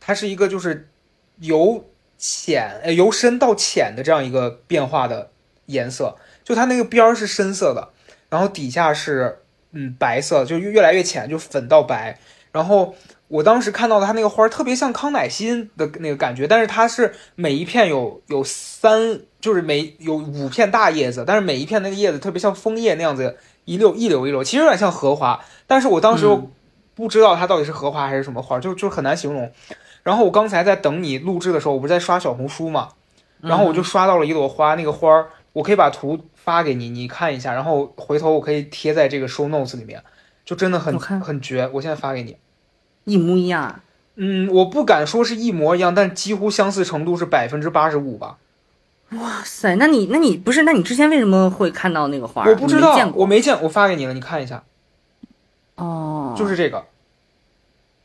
[0.00, 0.90] 它是一个就是
[1.38, 1.86] 由
[2.18, 5.30] 浅呃由深到浅的这样一个变化的
[5.64, 7.88] 颜色，就它那个边儿是深色的，
[8.28, 12.18] 然后底下是嗯白色，就越来越浅，就粉到白。
[12.52, 12.94] 然后
[13.32, 19.20] 我当时看到它那个花儿特别像康乃馨的那个感觉，但是它是每一片有有三。
[19.42, 26.48] 就是每有五片大叶子，但是每一片那个叶子特别像枫叶那样子一溜一溜一溜，其实有点像荷花，但是我当时又
[26.94, 29.50] 不知道它到底是荷花还是什么花，就就很难形容。
[30.04, 32.90] 然后我刚才在等你录制的时候，我不是在刷小红书嘛，
[33.40, 40.00] 然后我就刷到了一朵花，那个花儿我可以把图发给你，你看一下，然后回头我可以贴在这个 show notes 里面，
[40.44, 41.68] 就真的很很绝。
[41.72, 42.36] 我现在发给你，
[43.04, 43.62] 一模一样。
[43.62, 43.80] 啊
[44.16, 48.36] 嗯，我不敢说是一模一样，但几乎相似程度是百分之八十五吧。
[49.12, 50.64] 哇塞，那你那你不是？
[50.64, 52.44] 那你之前为什么会看到那个花？
[52.46, 54.62] 我不知道，我没见，我发给你了，你看一下。
[55.76, 56.84] 哦，就是这个。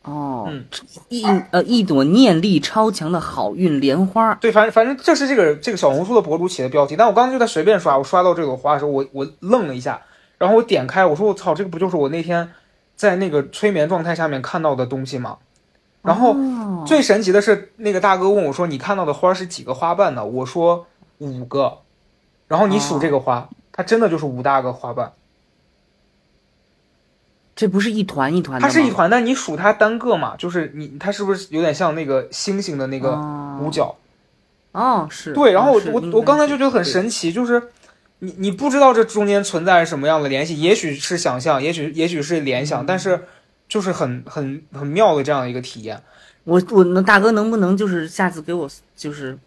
[0.04, 0.64] 哦，嗯，
[1.10, 4.34] 一呃一朵念力超强的好运莲花。
[4.36, 6.96] 对，反正反正这是这个这个小红书的博主起的标题。
[6.96, 10.02] 但我刚刚就在随便刷，我刷到这朵花的时候，我我愣了一下，
[10.38, 12.50] 然后我点开，我说我操，这个不就是我那天
[12.98, 15.38] 在那个催眠状态下面看到的东西吗？
[16.02, 16.36] 然后
[16.86, 20.86] 最神奇的是，那个大哥问我说：“你看到的花是几个花瓣呢？”我说。
[21.20, 21.80] 五个，
[22.48, 25.14] 然后你数这个花，它真的就是五大个花瓣。
[27.56, 33.20] 这不是一团一团的它是一团，但你数它单个嘛，就是你它是不是有点像那个星星的那个
[33.60, 33.96] 五角？
[34.74, 35.54] 哦，是对。
[35.54, 37.72] 然后我我我刚才就觉得很神奇，就是
[38.20, 43.26] 你你不知道这中间存在什么样的联系，也许是想象，也许也许是联想，但是
[43.68, 46.02] 就是很很很妙的这样一个体验。
[46.44, 49.38] 我我那大哥能不能就是下次给我就是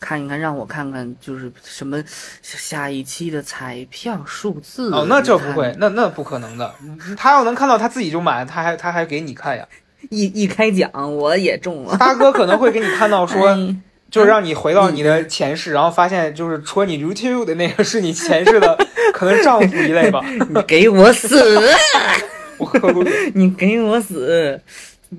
[0.00, 2.02] 看一看，让我看看就是什么
[2.42, 4.90] 下一期的彩票数字？
[4.92, 6.74] 哦，那这不会，那那不可能的。
[7.16, 9.64] 他要能看到他自己就买，他还他还给你看呀？
[10.10, 11.96] 一一开奖我也中了。
[11.96, 13.56] 大哥可能会给你看到说，
[14.10, 18.78] 就是让你回到你的前世，然后发现就是戳你 YouTube 的那个是你前世的
[19.12, 20.24] 可能丈夫一类吧？
[20.48, 21.60] 你给我死！
[22.58, 23.04] 我喝过。
[23.34, 24.60] 你给我死！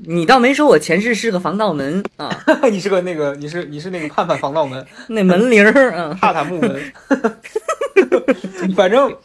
[0.06, 2.30] 你倒没说我前世是个防盗门啊！
[2.70, 6.80] 你是个那个，你是你是那个盼盼防盗门，那门铃儿啊，帕塔木门。
[8.76, 9.16] 反正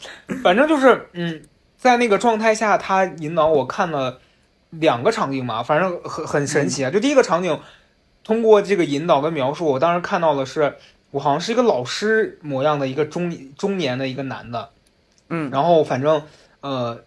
[0.43, 1.43] 反正就是，嗯，
[1.77, 4.19] 在那个状态下，他引导我看了
[4.71, 6.91] 两个场景嘛，反正很很神奇啊。
[6.91, 7.59] 就第一个场景，
[8.25, 10.75] 通过这个引导跟描述，我当时看到的是，
[11.13, 14.71] 我好像是一个老师模样的一个中中年的一个男的，
[15.29, 16.23] 嗯，然后反正
[16.61, 17.03] 呃。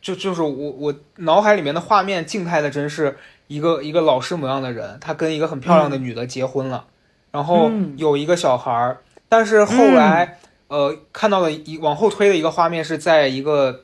[0.00, 3.18] 就就是我我脑海里面的画面，静态的真是
[3.48, 6.86] 一个一个老师模样的人，他跟一个很漂亮的女的结婚了，
[7.32, 8.98] 然后有一个小孩儿。
[9.28, 13.80] 但是后来，呃，看到了一往后推的一个画面，是在一个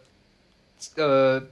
[0.95, 1.43] 呃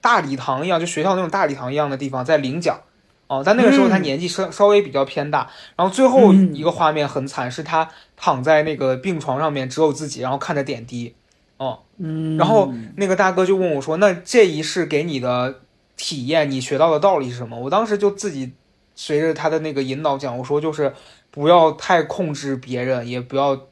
[0.00, 2.80] 大礼堂一样，就学校那种大礼堂一样的地方，在领奖。
[3.26, 5.50] 哦，但那个时候他年纪稍稍微比较偏大。
[5.76, 11.14] 然后最后一个画面很惨，是他躺在那个病床上面，只有自己，然后看着点滴。
[11.56, 15.60] 哦，嗯，然后那个大哥就问我说：“那这一世给你的
[15.96, 18.52] 体验，你学到的道理是什么？”我当时就自己
[18.94, 20.92] 随着他的那个引导讲，我说：“就是
[21.30, 23.68] 不要太控制别人，也不要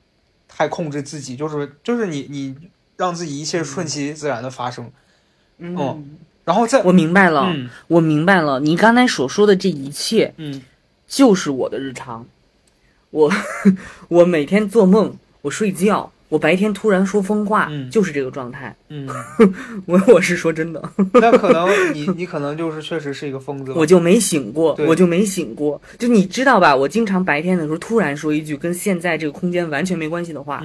[0.49, 2.57] 太控制自己，就是就是你你
[2.97, 4.91] 让自己一切顺其自然的发生。”
[5.59, 7.55] 嗯，然后再我明白了，
[7.87, 10.61] 我明白了，你刚才所说的这一切，嗯，
[11.07, 12.26] 就是我的日常。
[13.11, 13.31] 我
[14.09, 16.11] 我每天做梦，我睡觉。
[16.28, 18.74] 我白天突然说疯话，就是这个状态。
[18.88, 19.07] 嗯，
[19.85, 20.83] 我我是说真的。
[21.12, 23.72] 那可能你你可能就是确实是一个疯子。
[23.72, 25.78] 我就没醒过，我就没醒过。
[25.98, 26.74] 就你知道吧？
[26.74, 30.62] 我经常白天的时候突然说一句跟现在这个空间完全没关系的话，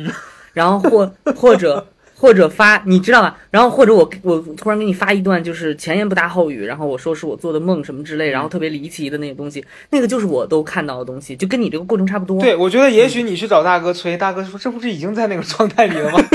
[0.53, 1.85] 然后或或者。
[2.19, 3.37] 或者发，你知道吧？
[3.51, 12.41] 然后或者我我突然给你发一段，就是前言不搭后语，然后我说是我做的梦什么之类，然后特别离奇的那个东西，那个就是我都看到的东西，就跟你这个过程差不多。
[12.41, 16.19] 对，我觉得也许你去找大哥催，大哥说这不是已经在那个状态里了吗？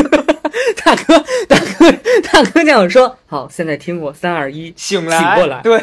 [0.84, 1.18] 大哥，
[1.48, 1.92] 大哥，
[2.30, 5.78] 大哥这样说，好，现在听我三二一，醒来，醒过来，对，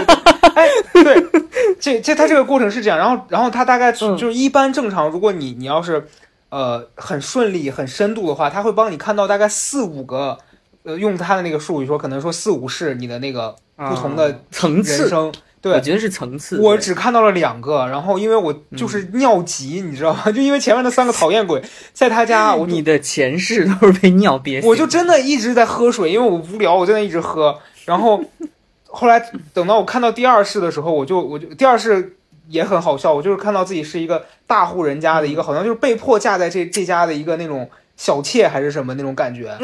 [0.54, 1.26] 哎，对，
[1.78, 6.06] 这这他这个过程是这样，然后然后他大概就是一般正常，如果你你要是。
[6.54, 10.38] 呃，很顺利、很深度的话，他会帮你看到大概四五个，
[10.84, 15.32] 呃，用他的那个术语说，可能说四五世你的那个不同的层次人生。
[15.60, 16.60] 对，我觉得是层次。
[16.60, 20.22] 我只看到了两个，然后因为我就是尿急，你知道吗？
[20.30, 21.60] 就因为前面那三个讨厌鬼
[21.92, 24.62] 在他家，我你的前世都是被尿憋。
[24.62, 27.58] 我就真的一直在喝水，因为我无聊，我在那一直喝。
[27.84, 28.22] 然后
[28.86, 29.18] 后来
[29.52, 32.16] 等到我看到第二世的时候，我就我就第二世
[32.48, 33.12] 也很好笑。
[33.12, 39.56] 我就是看到自己是一个大户人家的一个，好像就是被迫嫁在这这家的一个那种小妾还是什么那种感觉，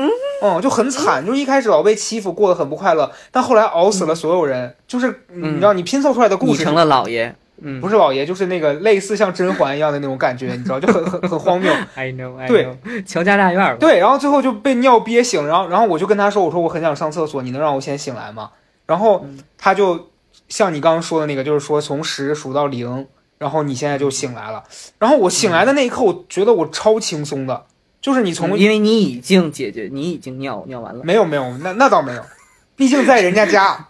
[0.42, 11.70] 嗯，就很惨，就是一开始老被欺负，过得很不快乐，但后来熬死了所有人，就是你知道你拼凑出来的故事你成了老爷，嗯，不是老爷，就是那个类似像甄嬛一样的那种感觉，你知道，就很很 很荒谬。
[11.94, 18.50] I know，I 对 know，乔家大院，对，然后最后就被尿憋醒，然后然后我就跟他说，我说我很想上厕所，你能让我先醒来吗？
[18.86, 19.26] 然后
[19.58, 20.08] 他就
[20.48, 23.06] 像你刚刚说的那个，就是说从十数到零，
[23.38, 24.64] 然后你现在就醒来了。
[24.98, 27.66] 然后我醒来的那一刻，我觉得我超轻松的，
[28.00, 31.04] 就是你从因为你已经解决，你已经尿尿完了。
[31.04, 32.24] 没有没有，那那倒没有，
[32.76, 33.88] 毕竟在人家家。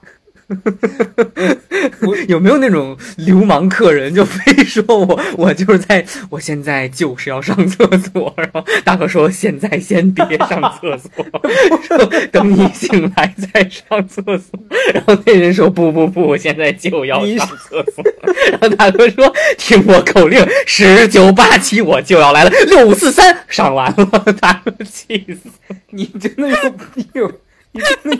[2.28, 11.10] 有没有那种流氓客人，就非说我 我就是在我现在就是要上厕所，然后大哥说现在先别上厕所，
[11.86, 11.98] 说
[12.32, 14.58] 等你醒来再上厕所，
[14.92, 18.04] 然后那人说不不不，我现在就要上厕所，
[18.50, 24.04] 然后大哥说听我口令，十九八七我就要来了，六五四三上完了，
[24.40, 27.32] 大哥气死，你真的有病，
[27.72, 28.16] 你真的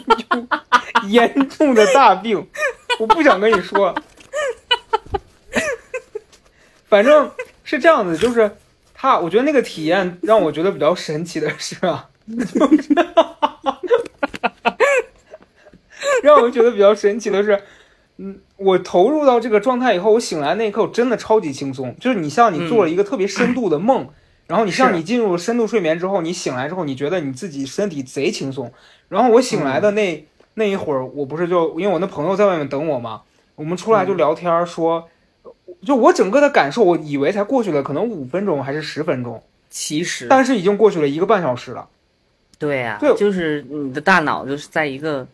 [1.02, 2.48] 有严重的大病，
[2.98, 3.94] 我不想跟你说。
[6.86, 7.30] 反正
[7.62, 8.56] 是这样子，就是
[8.92, 12.44] 他，我觉得那个体验让我觉得比较神奇的是啊，就
[12.82, 12.94] 是
[16.22, 17.62] 让我觉得比较神奇的是，
[18.18, 21.96] 嗯，我投入到这个状态以后，我醒来那一刻，我真的超级轻松。
[22.00, 24.08] 就是你像你做了一个特别深度的梦，
[24.50, 28.72] 然后你像你进入深度睡眠之后，你醒来之后，你觉得你自己身体贼轻松。
[29.08, 33.22] 然后我醒来的那、那一会儿，我不是就因为我那朋友在外面等我嘛，
[33.54, 35.08] 我们出来就聊天说，
[35.86, 40.26] 就我整个的感受，我以为才过去了可能五分钟还是十分钟，其实。
[40.28, 41.88] 但是已经过去了一个半小时了。
[42.58, 43.14] 对呀、对。
[43.14, 45.24] 就是你的大脑就是在一个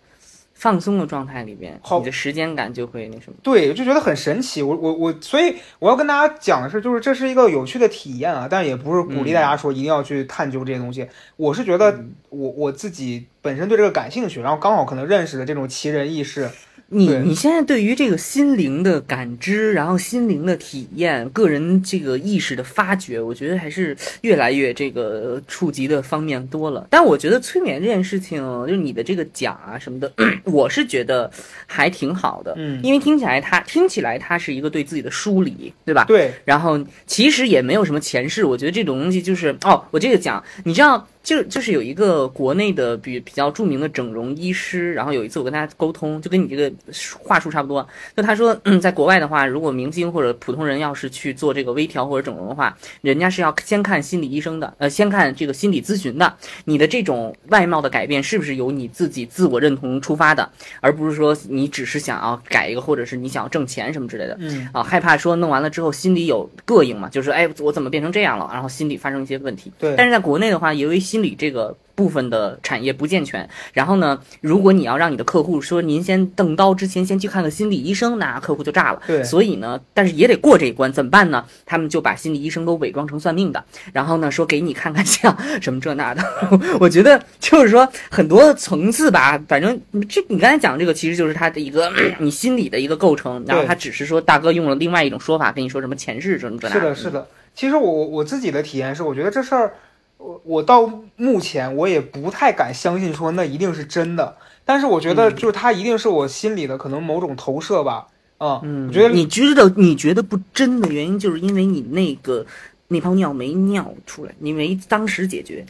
[0.56, 3.36] 放松的状态里边，好你的时间感就会那什么。
[3.42, 4.62] 对，就觉得很神奇。
[4.62, 11.06] 我我我，所以我要跟大家讲的是，就是这是一个有趣的体验啊，但也不是鼓励大家说一定要去探究这些东西。
[11.36, 16.50] 我是觉得我我自己本身对这个感兴趣，然后刚好可能认识的这种奇人异事。
[16.88, 26.86] 你你现在对于这个心灵的感知，然后心灵的体验，个人这个意识的发掘，我觉得还是越来越这个触及的方面多了。
[26.88, 30.12] 但我觉得催眠这件事情，就是你的这个讲啊什么的，
[30.44, 31.28] 我是觉得
[31.66, 36.04] 还挺好的，嗯，因为听起来它听起来它是一个对自己的梳理，对吧？
[36.04, 46.72] 对，然后其实也没有什么前世，我觉得这种东西就是哦，我这个讲，你知道，就就是有一个国内的比比较著名的整容医师，然后有一次我跟他沟通，就跟你这个
[47.20, 47.84] 话术差不多，
[48.16, 56.32] 就他说，嗯，在国外的话，如果明星或者普通人要是去做这个微调或者整容的话，人家是要先看心理医生的，呃，先看这个心理咨询的，
[56.64, 60.48] 你的这种外貌的改变是不是由你自己自我认同出发的，
[60.80, 64.36] 而不是说你只是想要改一个，或者是你想要挣钱什么之类的。
[64.38, 68.48] 嗯，啊，害怕说弄完了之后心里有膈应嘛，就是哎，我怎么变成这样了？
[68.52, 69.72] 然后心里发生一些问题。
[69.76, 79.00] 对，但是在国内的话，由于心理这个部分的产业不健全，然后呢，如果你要让你的客户说您先动刀之前先去看个心理医生，那客户就炸了。
[79.06, 81.44] 对所以呢，但是也得过这一关，怎么办呢？
[81.64, 86.22] 他们就把心理医生都伪装成算命的，然后呢说给你看看相什么这那的。
[86.78, 97.26] 我觉得就是说很多层次吧，反正这你刚才讲这个其实就是他的一个 你心理的一个构成，然后他只是说大哥用了另外一种说法跟你说什么前世什么这那是的，是的。
[97.54, 99.72] 其实我我自己的体验是，我觉得这事儿，
[100.18, 104.36] 我我到目前我也不太敢相信说那一定是真的。
[104.64, 108.08] 但是我觉得就是它一定是我心里的可能某种投射吧。
[108.38, 112.44] 啊、嗯，我觉得你知道你觉得不真的原因，就是因为你那个
[112.88, 115.64] 那泡尿没尿出来，你没当时解决。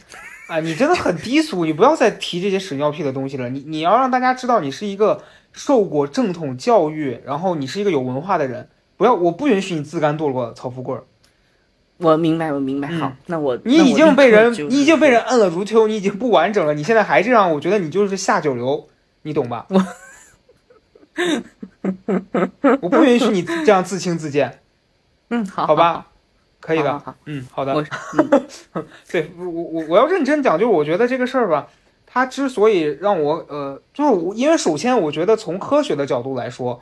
[0.47, 3.49] 啊，你真的很低俗，你不要再提这些屎尿屁的东西了。
[3.49, 5.21] 你你要让大家知道你是一个
[5.53, 8.67] 受过正统教育，然后你是一个有文化的人。
[8.97, 11.03] 不要，我不允许你自甘堕落，曹富贵儿。
[11.97, 12.87] 我明白，我明白。
[12.91, 16.73] 嗯好，那我你已经被人，就是你已经被人摁了如秋，你已经不完整了。
[16.73, 18.87] 你现在还这样，我觉得你就是下九流，
[19.23, 19.65] 你懂吧？
[19.69, 19.83] 我
[22.81, 24.59] 我不允许你这样自轻自贱，
[25.29, 26.07] 嗯，好，好吧？
[26.59, 27.73] 可以的，嗯，好的。
[28.73, 31.67] 我对我我我要认真讲，就是我觉得这个事儿吧，
[32.05, 36.79] 它之所以让我呃，就是我因为首先我觉得从科学的角度来说，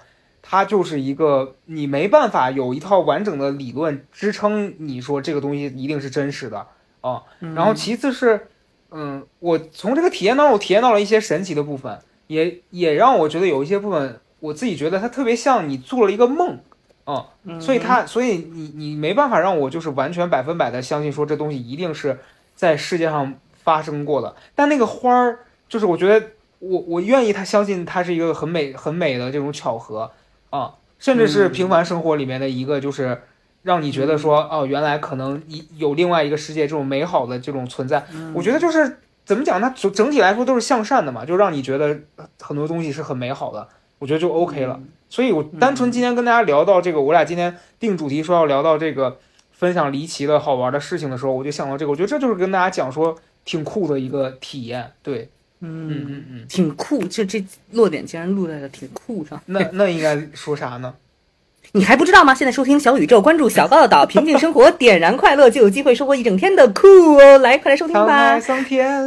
[0.48, 6.68] 它就是一个你没办法有一套完整的理论支撑你说这个东西一定是真实的
[7.02, 7.24] 啊。
[7.40, 8.48] 然后其次是，
[8.92, 16.60] 嗯，我从这个体验当中我体验到了一些神奇的部分，也也让我觉得有一些部分我自己觉得它特别像你做了一个梦
[17.06, 17.26] 啊。
[17.44, 22.20] 嗯所以它，所以你你没办法让我就是完全百分百的相信说这东西一定是
[22.56, 24.36] 在世界上发生过的。
[24.54, 26.28] 但那个花儿，就是我觉得
[26.60, 30.12] 我我愿意他相信它是一个很美很美的这种巧合
[30.56, 30.76] 啊。
[30.98, 33.22] 甚至是平凡生活里面的一个，就是
[33.64, 38.04] 让你觉得说，哦，原来可能一有另外一个世界这种美好的这种存在。
[38.34, 42.00] 我觉得就是怎么讲，它整整体来说都是向善的嘛，就让你觉得
[42.40, 43.68] 很多东西是很美好的。
[44.00, 44.80] 我觉得就 OK 了。
[45.10, 49.20] 所以我单纯今天跟大家聊到这个，我俩今天定主题说要聊到这个
[49.52, 54.92] 分享离奇的好玩的事情的时候，我就想到这个，我觉得这就是跟大家讲说挺酷的一个体验。
[55.04, 55.30] 对，
[55.66, 59.42] 嗯嗯嗯，挺酷，就这落点竟然落在了挺酷上。
[59.46, 60.94] 那那应该说啥呢？
[61.74, 62.34] 你还不知道吗？
[62.34, 66.88] 现在收听小宇宙，关注小高的岛，平静生活，点燃快乐，就有机会收获一整天的酷
[67.18, 67.38] 哦！
[67.40, 68.40] 来，快来收听吧。
[68.40, 69.04] 桑天，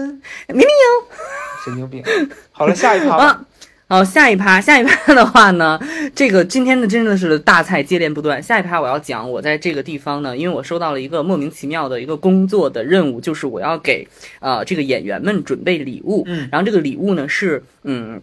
[0.48, 2.04] 明明有，神经病。
[2.50, 3.42] 好了，下一趴吧。
[3.90, 5.80] 好，下一趴，下一趴的话呢，
[6.14, 8.42] 这个今天的真的是大菜接连不断。
[8.42, 14.06] 下一趴我要讲，我在这个地方呢，因为我收到了一个莫名其妙的一个工作的任务，就是我要给
[14.40, 16.22] 呃这个演员们准备礼物。
[16.26, 18.20] 嗯，然后这个礼物呢是嗯。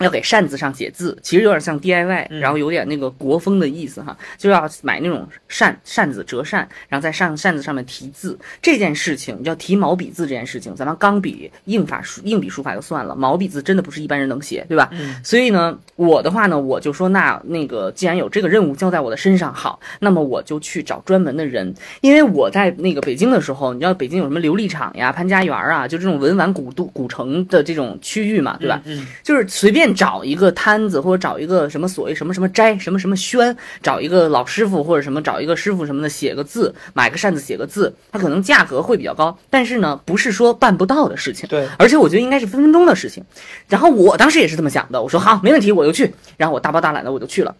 [0.00, 8.38] 要给扇子上写字，其实有点像 DIY，然后有点那个国风的意思哈，就要买那种扇扇子折扇，然后在扇扇子上面题字。
[8.62, 14.90] 这件事情叫提毛笔字，这件事情，咱们钢笔硬法书硬笔书法就算了，毛笔字真的不是一般人能写，对吧？
[15.22, 28.80] 所以呢，我的话呢，我就说那那个既然有这个任务交在我的身上，好，那么我就去找专门的人，因为我在那个北京的时候，你知道北京有什么琉璃厂呀、潘家园啊，就这种文玩古都古城的这种区域嘛，对吧？
[28.86, 29.89] 嗯，就是随便。
[29.94, 41.48] 找一个摊子，或者找一个什么所谓什么什么斋，什么什么轩，找一个老师傅或者什么，找一个师傅什么的，写个字，买个扇子，写个字，它可能价格会比较高，但是呢，不是说办不到的事情。
[41.48, 43.24] 对，而且我觉得应该是分分钟的事情。
[43.68, 46.12] 然后我当时也是这么想的，我说好，没问题，我就去。
[46.36, 47.54] 然后我大包大揽的我就去了。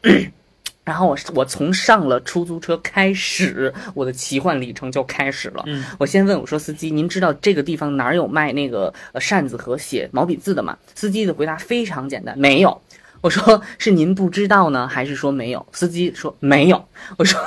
[0.91, 5.63] 然后我我从上了出租车开始，我的奇幻旅程就开始了。
[5.69, 12.77] 嗯，我先问我说：“司机，您知道这个地方哪有卖那个呃扇子和写毛笔字的吗？”司机的回答非常简单：“没有。”
[13.21, 15.67] 我说是您不知道呢，还是说没有？
[15.73, 16.83] 司机说没有。
[17.17, 17.39] 我说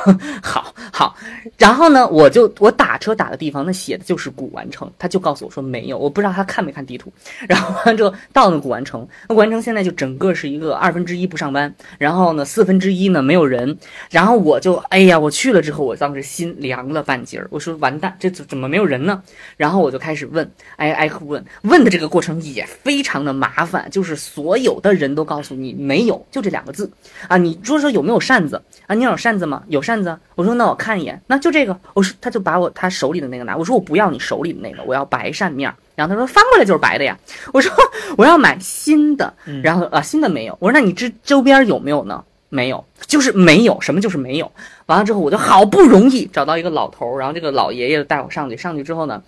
[0.42, 1.16] 好好，
[1.58, 5.98] 然后呢，我就我打车打的地方，那写的就是古玩城，他就告诉我说没有。
[5.98, 7.12] 我不知道他看没看地图。
[7.48, 13.78] 然后完之后到那古玩城，那古玩城现在就整个是一个二分之一不上班，然后呢四分之一呢没有人。
[14.12, 17.48] 然后我就哎呀，我去了之后，我当时心凉了半截儿。
[17.50, 19.24] 我说完蛋，这怎怎么没有人呢？
[19.58, 25.63] 然后我就开始问，挨挨个问，问的这个过程也非常的麻烦，就是所有的人都告诉你。
[25.64, 26.92] 你没有，就这两个字
[27.28, 27.38] 啊！
[27.38, 28.94] 你说说有没有扇子啊？
[28.94, 29.64] 你有扇子吗？
[29.68, 30.18] 有扇子。
[30.36, 31.80] 我说那我看一眼，那就这个。
[31.94, 33.56] 我说他就把我他手里的那个拿。
[33.56, 35.74] 我说我不要你手里的那个，我要白扇面。
[35.96, 37.18] 然后他说翻过来就是白的呀。
[37.54, 37.72] 我说
[38.18, 39.34] 我要买新的。
[39.64, 40.58] 然后啊新的没有。
[40.60, 42.24] 我说那你这周边有没有呢？
[42.50, 43.80] 没有，就是没有。
[43.82, 44.52] 什么就是没有？
[44.86, 48.58] 完了之后我就好不容易找到一个老头，然后这个老爷爷带我上去。
[48.58, 49.24] 上去之后呢？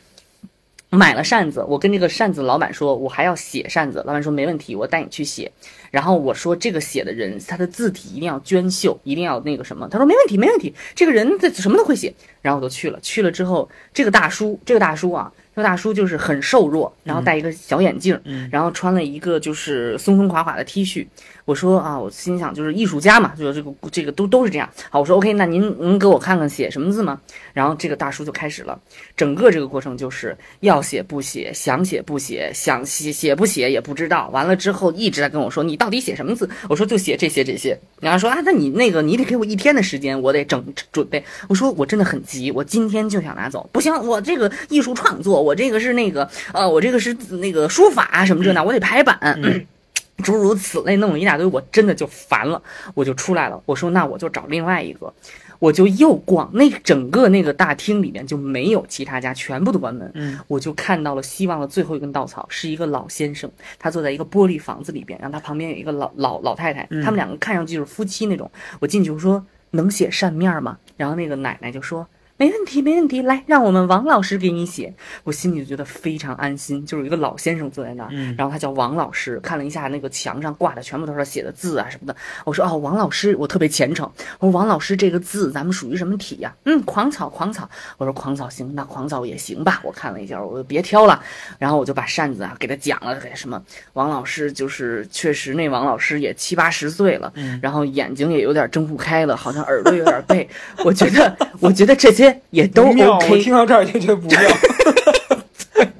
[0.90, 4.04] 买了扇子，我跟这个扇子老板说，我还要写扇子。
[4.06, 5.52] 老板说没问题，我带你去写。
[5.92, 9.88] 然后我说这个写的人，他的字体一定要娟秀，一定要那个什么。
[9.90, 12.14] 他说没问题，没问题，这个人这什么都会写。
[12.42, 15.32] 然后我就去了，去了之后，这个大叔，这个大叔啊。
[15.56, 18.20] 这大叔就是很瘦弱，然后戴一个小眼镜，
[18.52, 21.08] 然后穿了一个就是松松垮垮的 T 恤。
[21.46, 24.68] 我说啊，我心想就是艺术家嘛，就是这个这个都都是这样。
[24.90, 27.22] 好，我说 OK，那您能给我看看写什么字吗？
[27.54, 28.78] 然后这个大叔就开始了，
[29.16, 34.28] 整个这个过程就是要写不写，想写不写，想写写不写也不知道。
[34.30, 36.50] 完了之后一直在跟我说你到底写什么字？
[36.68, 37.78] 我说就写这些这些。
[38.02, 41.24] 然后说啊，那你那个你得给我一天的时间，我得整准备。
[41.48, 43.70] 我说我真的很急，我今天就想拿走。
[43.72, 45.45] 不行，我这个艺术创作。
[45.46, 49.40] 我这个是那个，呃，我这个是那个书法什么这那，我得排版，
[50.24, 52.62] 诸如此类，弄了一大堆，我真的就烦了，
[52.96, 53.62] 我就出来了。
[53.66, 55.14] 我说那我就找另外一个，
[55.60, 60.10] 我就又逛那整个那个大厅里面就没有其他家，全部都关门。
[60.16, 68.50] 嗯，我就看到了希望的最后一根稻草，是一个老先生，他坐在一个玻璃房子里边，然后他旁边有一个老老老太太，他们两个看上去就是夫妻那种。
[68.80, 70.78] 我进去我说能写扇面吗？
[70.98, 72.08] 然后那个奶奶就说。
[72.38, 74.94] 没问题，没问题，来，让我们王老师给你写。
[75.24, 82.14] 我心里就觉得非常安心，就是一个老先生坐在那儿，然后他叫王老师，看了一下那个墙上挂的全部都是写的字啊什么的。
[82.44, 84.06] 我说哦，王老师，我特别虔诚。
[84.40, 86.54] 我说王老师这个字咱们属于什么体呀？
[86.66, 87.70] 嗯，狂草，狂草。
[87.98, 89.80] 我说狂草行，那狂草也行吧。
[89.82, 91.24] 我看了一下，我别挑了。
[91.58, 93.64] 然后我就把扇子啊给他讲了，给什么
[93.94, 97.32] 王老师就是确实那王老师也七八十岁了，
[97.62, 100.46] 然后眼睛也有点睁不开了，好像耳朵有点背。
[100.84, 102.25] 我觉得，我觉得这些。
[102.52, 104.40] 也都 OK，听到这儿就觉得不妙。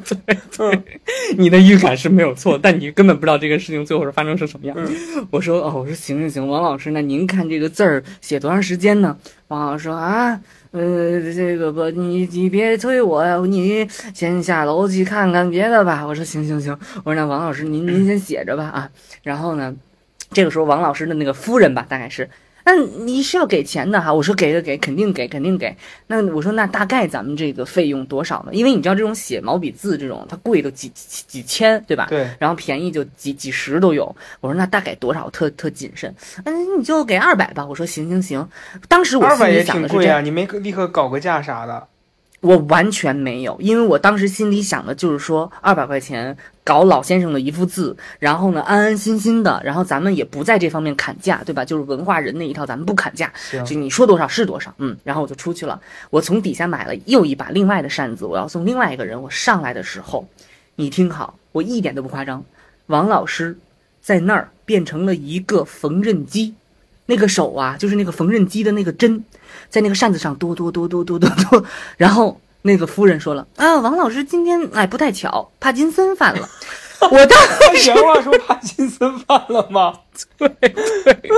[0.06, 0.82] 对对，
[1.38, 4.78] 你的预感是没有错，但你根本不知道这个事情最后是发生是什么样。
[5.32, 9.18] 我说哦，我说行行行，王老师，那您看这个字儿写多长时间呢？
[9.48, 10.40] 王老师说啊，
[10.72, 16.06] 呃，这个不，你你别催我呀，你先下楼去看看别的吧。
[16.06, 18.90] 我说行行行，我说那王老师您您先写着吧啊。
[19.24, 19.76] 然后呢，
[20.32, 22.30] 这个时候王老师的那个夫人吧，大概是。
[22.66, 24.12] 那你是要给钱的哈？
[24.12, 25.76] 我说给给给，肯定给，肯定给。
[26.08, 28.54] 那我说那大概咱们这个费用多少呢？
[28.54, 32.08] 因为你知道这种写毛笔字这种，它贵都几几几千，对吧？
[32.10, 32.28] 对。
[32.40, 34.14] 然后便宜就几几十都有。
[34.42, 35.30] 我说那大概多少？
[35.30, 36.14] 特特谨慎。
[36.44, 37.66] 嗯，你就给二百吧。
[37.66, 38.50] 我说行行行。
[38.88, 41.88] 当时我心里想的是这样，你没立刻搞个价啥的。
[42.46, 51.66] 我完全没有，因为我当时心里想的就是说，二百块钱搞老先生的一幅字，然后呢，安安心心的，然后咱们也不在这方面砍价，对吧？
[51.66, 53.34] 就是文化人那一套，咱们不砍价，
[53.66, 54.96] 就你说多少是多少，嗯。
[55.04, 55.82] 然后我就出去了，
[56.12, 59.20] 我从底下买了又一把另外的扇子，我要送另外一个人。
[59.20, 60.28] 我上来的时候，
[60.76, 62.46] 你听好，我一点都不夸张，
[62.86, 63.58] 王老师
[64.02, 66.54] 在那儿变成了一个缝纫机，
[67.08, 69.24] 那个手啊，就是那个缝纫机的那个针。
[69.76, 71.66] 在那个扇子上哆哆哆哆哆哆哆，
[71.98, 76.48] 然后那个夫人说了啊，王老师今天哎不太巧，帕金森犯了。
[77.12, 77.38] 我当
[77.76, 79.94] 时原话说帕金森犯了吗？
[80.40, 81.30] 对对，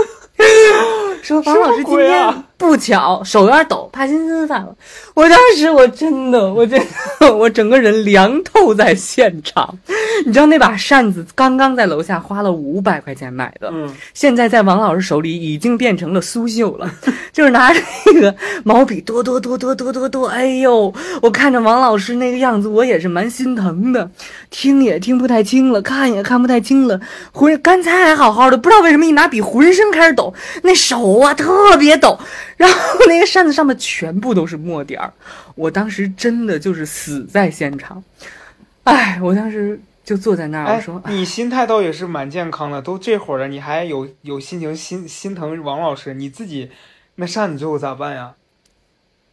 [1.23, 2.43] 说王老师今天。
[2.57, 4.75] 不巧，手有点抖，帕金森犯了。
[5.15, 6.79] 我当时我真的，我真
[7.19, 9.79] 的，我整个人凉透在现场。
[10.25, 16.91] 你知道那把扇子刚刚在楼下花了五百块钱买的，嗯，现在在王老师手里已经变成了苏绣了，
[17.31, 20.27] 就是拿着那个毛笔哆哆哆哆哆哆哆。
[20.27, 24.09] 哎呦，我看着王老师那个样子，我也是蛮心疼的，
[24.49, 26.99] 听也听不太清了，看也看不太清了。
[27.31, 32.19] 浑刚才还好好的，不知道为什么一拿笔浑身开始抖，那手啊特别抖。
[32.57, 35.13] 然后那个扇子上面全部都是墨点儿，
[35.53, 38.03] 我当时真的就是死在现场，
[38.83, 46.71] 哎，我当时就坐在那儿，我说你心态倒也是蛮健康的，都这会儿了，你还有有心情心心疼王老师，你自己
[47.15, 48.35] 那扇子最后咋办呀？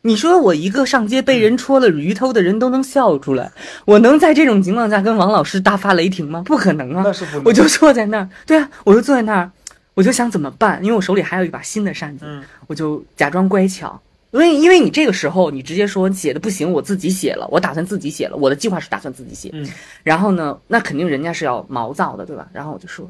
[0.03, 3.53] 你说我一个上街被人戳了鱼头的人都能笑出来，
[3.85, 6.43] 我能在这种情况下跟王老师大发雷霆吗？
[6.45, 7.03] 不可能啊！
[7.05, 9.53] 那是不，我就坐在那儿，对啊，我就坐在那儿。
[9.95, 12.27] 我就想怎么办，因为我手里还有一把新的扇子，
[12.67, 14.03] 我就假装乖巧。
[14.35, 19.49] 因为因为你这个时候你直接说写的不行，我自己写了，我打算自己写了，我的计划是打算自己写。
[19.53, 19.65] 嗯
[20.03, 22.49] 然后呢，那肯定人家是要毛躁的，对吧？
[22.53, 23.09] 然后我就说，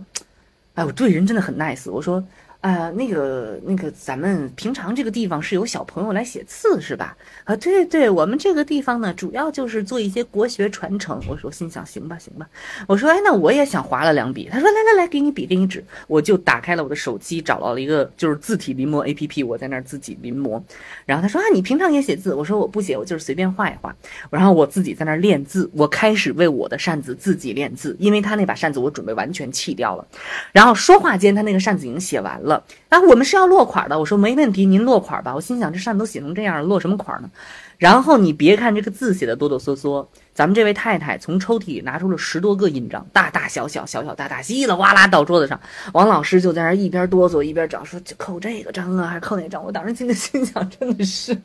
[0.74, 2.22] 哎，我对人真的很 nice，我说。
[2.64, 7.14] 啊，那个那个，咱们平常这个地方是有小朋友来写字是吧？
[7.44, 11.20] 啊，对对对，我们这个地方呢，主要就是做一些国学传承。
[11.28, 12.48] 我说心想，行吧行吧。
[12.88, 14.48] 我说，哎，那我也想划了两笔。
[14.50, 15.84] 他说，来来来，给你笔，给你纸。
[16.06, 20.58] 我就打开了我的手机，找到了一个就是字体临摹 A P P，我在那儿自己临摹。
[21.04, 22.34] 然后他说，啊，你平常也写字？
[22.34, 23.94] 我说我不写，我就是随便画一画。
[24.30, 30.06] 然后我自己在那儿练字，我开始为我的扇子自己练字，因为他那把扇子我准备完全弃掉了。
[30.50, 32.53] 然后说话间，他那个扇子已经写完了。
[32.88, 33.98] 啊，我们是要落款的。
[33.98, 35.34] 我说没问题，您落款吧。
[35.34, 37.30] 我心想，这扇子都写成这样了，落什么款呢？
[37.76, 45.58] 然后你别看这个字写的哆哆嗦嗦，咱们这位太太从抽屉里拿出了十多个印章，大大小小，小小大大，稀里哗啦倒桌子上。
[45.92, 49.62] 王老师就在那一边哆嗦一边找，说就扣这个章啊，还是扣那章？
[49.62, 51.36] 我当时心里 心想，真的是，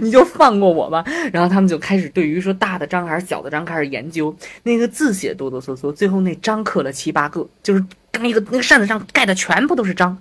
[0.00, 1.04] 你就放过我吧。
[1.32, 4.34] 然后他们就开始对于说大的章还是小的章开始研究，
[4.64, 7.82] 那个字写哆哆嗦嗦，最后那章刻了七八个，就是
[8.18, 10.18] 那个那个扇子上盖的全部都是章。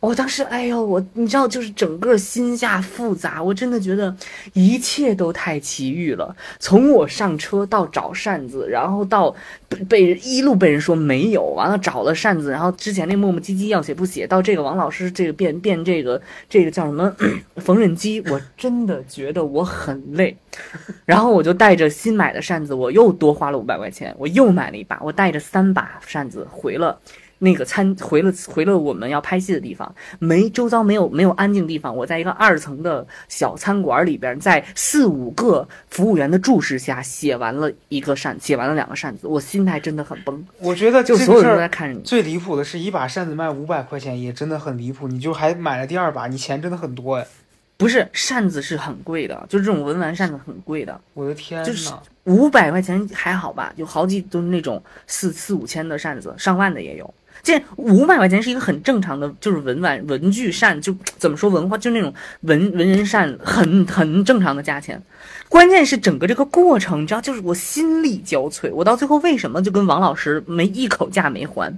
[0.00, 4.16] 我当时，哎呦，我你知道，就是整个心下复杂，我真的觉得
[4.52, 6.36] 一切都太奇遇了。
[6.60, 9.34] 从我上车到找扇子，然后到
[9.68, 17.12] 被被一路被人说没有，完了找了扇子，然后之前那磨磨唧唧要写不写，到这个王老师这个变变这个这个叫什么
[17.56, 20.36] 缝纫机，我真的觉得我很累。
[21.06, 27.00] 然后我就带着新买的扇子，我又多花了五百块钱，我又买了一把，我带着三把扇子回了。
[27.38, 40.44] 那个餐回了回了我们要拍戏的地方，没周遭没有没有安静地方，我在一个二层的小餐馆里边，在四五个服务员的注视下写完了一个扇，写完了两个扇子，我心态真的很崩。
[40.58, 42.00] 我觉得就所有人都在看着你。
[42.02, 45.06] 最离谱的是一把扇子卖五百块钱，也真的很离谱。
[45.06, 47.26] 你就还买了第二把，你钱真的很多哎。
[47.76, 51.00] 不是扇子是很贵的，就这种文玩扇子很贵的。
[51.14, 53.72] 我的天呐，五百块钱还好吧？
[53.76, 57.14] 有好几都是那种四四五千的扇子，上万的也有。
[57.48, 65.02] 这五百块钱是一个很正常的，就是文玩文具扇，就怎么说文化，就那种文文人扇，很很正常的价钱。
[65.48, 68.70] 关键是整个这个过程，你知道，就是我心力交瘁。
[68.70, 71.74] 我到最后为什么就跟王老师没一口价没还，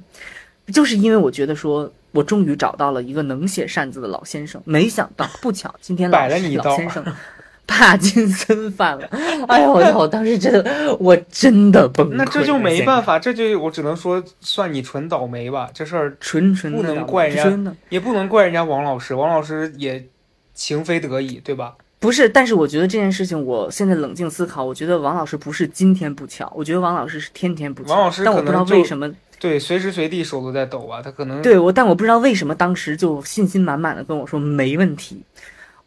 [0.73, 4.61] 就是因为我觉得说我终于找到了一个能写扇子的老先生。
[4.65, 7.05] 没想到不巧，今天摆了你老先生。
[7.71, 9.07] 帕金森犯了，
[9.47, 9.99] 哎呦我操！
[10.01, 12.15] 我当时真的，我真的崩溃。
[12.17, 15.71] 那这就没办法，这就我只能说算你纯倒霉吧。
[15.73, 19.15] 这事儿纯纯不能怪人家，也不能怪人家王老师。
[19.15, 20.05] 王老师也
[20.53, 21.75] 情非得已，对吧？
[22.01, 27.91] 不是，但是我觉得这件事情，我现在冷静思考，我觉得王老师不是今天不巧，我觉得王老师是天天不巧。
[27.93, 29.09] 王老师但我不知道为什么
[29.39, 35.23] 对，随时随地手都在抖啊，他可能对我，但我不知道为什么当时就信心满满的跟我说没问题。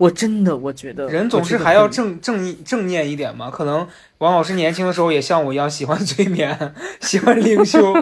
[0.03, 3.49] 我真的，我觉得人总是还要正正正念一点嘛。
[3.49, 3.87] 可能
[4.17, 7.93] 王老师年轻的时候也像我一样喜欢催眠，喜欢灵修，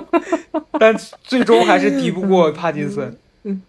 [0.79, 3.15] 但最终还是敌不过帕金森。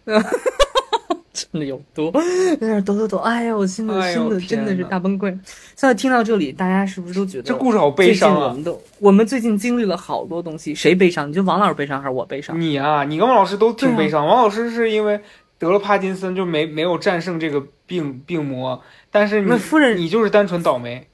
[1.35, 5.29] 真的有毒，有点抖抖抖，哎呀，我心里哎呦真的真的是大崩溃。
[5.31, 8.49] 现在听到这里，大家是不是都觉得这故事好悲伤啊！
[8.49, 11.29] 我们都我们最近经历了好多东西，谁悲伤？
[11.29, 12.59] 你觉得王老师悲伤还是我悲伤？
[12.61, 14.27] 你啊，你跟王老师都挺悲伤。
[14.27, 15.19] 王老师是因为
[15.63, 18.83] 得了帕金森就没没有战胜这个病病魔，
[19.13, 21.07] 但是你那夫人你就是单纯倒霉。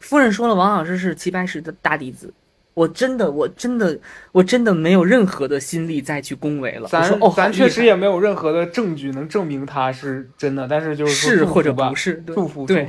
[0.00, 2.34] 夫人说了，王老师是齐白石的大弟子。
[2.74, 3.98] 我真的，我真的，
[4.32, 6.86] 我真的没有任何的心力再去恭维了。
[6.86, 12.86] 咱哦，咱确实也没有任何的证据能证明他是真的，但是就是说是或者不是，对祝福对。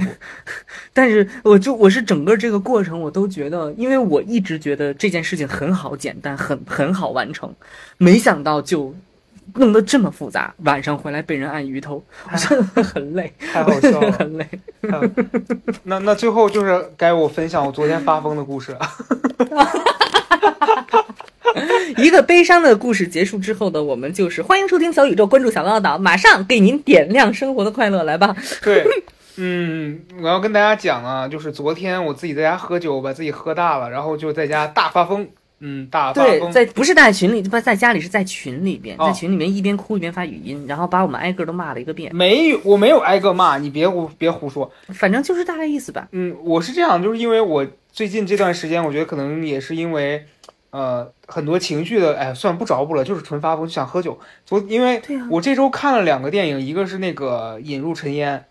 [0.91, 7.55] 但是我就我是整个这个过程，我都觉得，因为我一直觉得这件事情很好简单，很很好完成，
[7.97, 8.93] 没想到就
[9.56, 10.54] 弄得这么复杂。
[10.66, 14.12] 晚上回来被人按鱼头，我真的很累，太好笑了。
[14.12, 14.48] 很累。
[15.84, 18.80] 那那最后就是该我分享我昨天发疯的故事了。
[21.98, 28.36] 一个悲伤的故事结束之后的我们就是欢迎收听小宇宙，关注小高岛，马上给您点亮生活的快乐，来吧。
[28.62, 28.86] 对，
[29.38, 35.28] 嗯，我要跟大家讲啊，就是昨天我自己在家喝酒，把自己喝大了，然后就在家大发疯。
[35.60, 44.72] 嗯，大发对，在不是在群里，不在家里，是在群里边，哦在群里面一边哭一边发语音，然后把我们挨个都骂了一个遍，没有，我没有挨个骂，你别我别胡说。
[44.89, 46.08] 反正就是大概意思吧。
[46.12, 50.26] 嗯，我是这样，就是因为我最近这段时间，我觉得可能也是因为，
[50.70, 54.20] 呃，很多情绪的，哎，算不着不了，就是纯发疯，就想喝酒。
[54.45, 55.01] 昨因为
[55.32, 58.45] 我这周看了两个电影，一个是那个《引入尘烟》，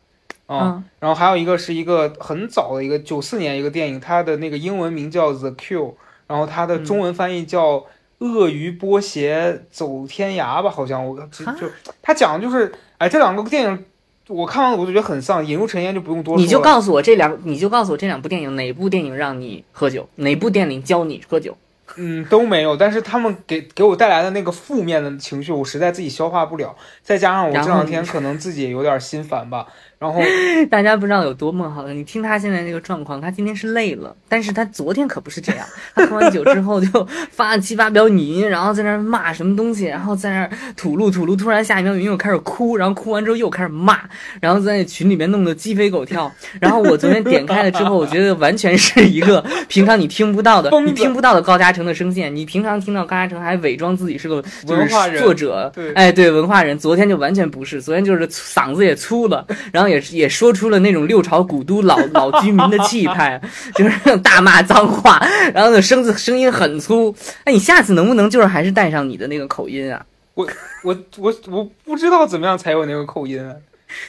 [0.52, 5.84] 啊、嗯然后还有一个是一个很早的一个九四年一个电影，它的那个英文名叫《The Q》，
[6.26, 7.76] 然后它的中文翻译叫
[8.18, 11.68] 《鳄鱼波鞋走天涯》吧，好像我就啊就
[12.02, 13.84] 它讲的就是，哎，这两个电影
[14.28, 16.42] 我看完我就觉得很丧，《引入尘烟》就不用多说了。
[16.42, 21.56] 你就告诉我这两，你就告诉我这两部电影哪部电影让你喝酒，哪部电影教你喝酒。
[21.98, 29.66] 嗯，都没有，但是他们给给我带来的那个负面的情绪，我实在自己消化不了，再加上我这两天可能自己也有点心烦吧，
[29.99, 30.20] 然后
[30.70, 44.01] 大家不知道有多么好了，你听他现在这个状况，他今天是累了，但是他昨天可不是这样， 他喝完酒之后就发了七八条语音，然后在那儿骂什么东西，然后在那儿吐露吐露，突然下一秒语音又开始哭，然后哭完之后又开始骂，
[44.40, 58.86] 然后在群里面弄得鸡飞狗跳，然后我昨天点开了之后，我觉得完全是一个平常你听不到的你听不到的高嘉诚的声线，你平常听到高嘉诚还伪装自己是个就是文化人作者，对哎，对，文化人，昨天就完全不是，昨天就是嗓子。
[58.86, 63.41] 也粗了，然后也是也说出了那种六朝古都老老居民的气派，
[63.74, 65.20] 就是那种大骂脏话，
[65.55, 67.14] 然后呢声子声音很粗。
[67.45, 70.05] 哎，你下次能不能就是还是带上你的那个口音啊？
[70.34, 70.47] 我
[70.82, 73.55] 我我我不知道怎么样才有那个口音啊，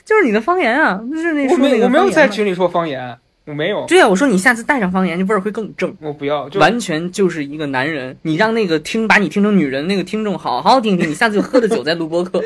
[0.04, 5.96] 就是你的方言啊，就是那那个没我没有在群里说方言，我没有，对啊，我说你下次带上方言，这味儿会更正。
[6.02, 12.42] 我不要，就完全就是一个男人，你让那个听把你听成女人那个听众好好听听，你下次就喝着酒再录播客。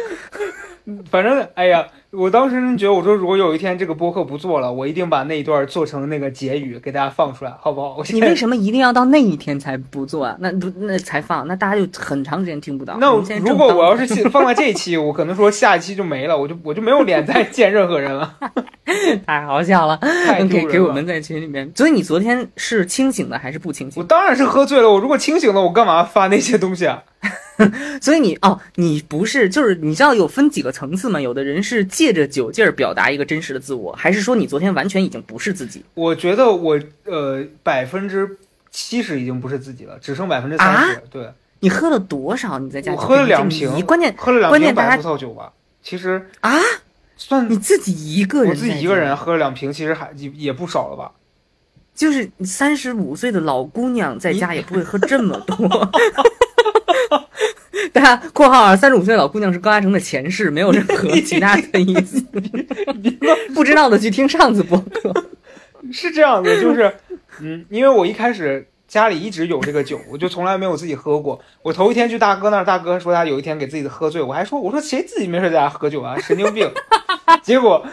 [1.09, 7.95] 反正哎呀，我当时觉得我说如果有一天这个播客不做了，我一定把那一段做成那个结语给大家放出来，好不好？
[7.97, 10.35] 我你为什么一定要到那一天才不做啊？
[10.39, 12.97] 那不那才放，那大家就很长时间听不到。
[12.99, 18.35] 那我如果我要是放在这一期，我可能说下一期就没了，我就我就没有脸再见 任何人了，
[19.25, 19.99] 太好笑了
[20.49, 21.71] 给给我们在群里面。
[21.75, 24.01] 所以你昨天是清醒的还是不清醒？
[24.01, 24.89] 我当然是喝醉了。
[24.91, 27.03] 我如果清醒了，我干嘛发那些东西啊？
[28.01, 31.19] 所以你哦，你不是就是你知道有分几个层次吗？
[31.21, 35.83] 有的人是借着酒劲儿表达一个真实的自我，还是说你昨天完全已经不是自己？
[35.93, 38.37] 我觉得我呃百分之
[38.71, 41.01] 七十已经不是自己了，只剩百分之三十。
[41.09, 42.57] 对，你喝了多少？
[42.57, 45.51] 你在家我喝了两瓶一关键喝了两瓶白葡萄酒吧。
[45.83, 46.57] 其实啊，
[47.17, 51.11] 算你自己一个人，我自己一个人，喝了两瓶，其实还也也不少了吧？
[51.93, 55.55] 就是三十五岁的老姑娘在家也不会喝这么多。
[57.93, 62.21] 大家（括号啊），三十五岁的老姑娘是高嘉诚的前世，没有任何 其他的意思。
[63.53, 65.13] 不知道的去听上次播客。
[65.91, 66.93] 是这样的，就是
[67.39, 71.39] 嗯，因为我一开始家里一直有这个酒，我就从来没有自己喝过。
[71.63, 76.69] 我头一天去大哥那儿，大哥说他有一天给自己喝醉，我还说我说谁自己没事在家喝酒啊，神经病。
[77.41, 77.83] 结果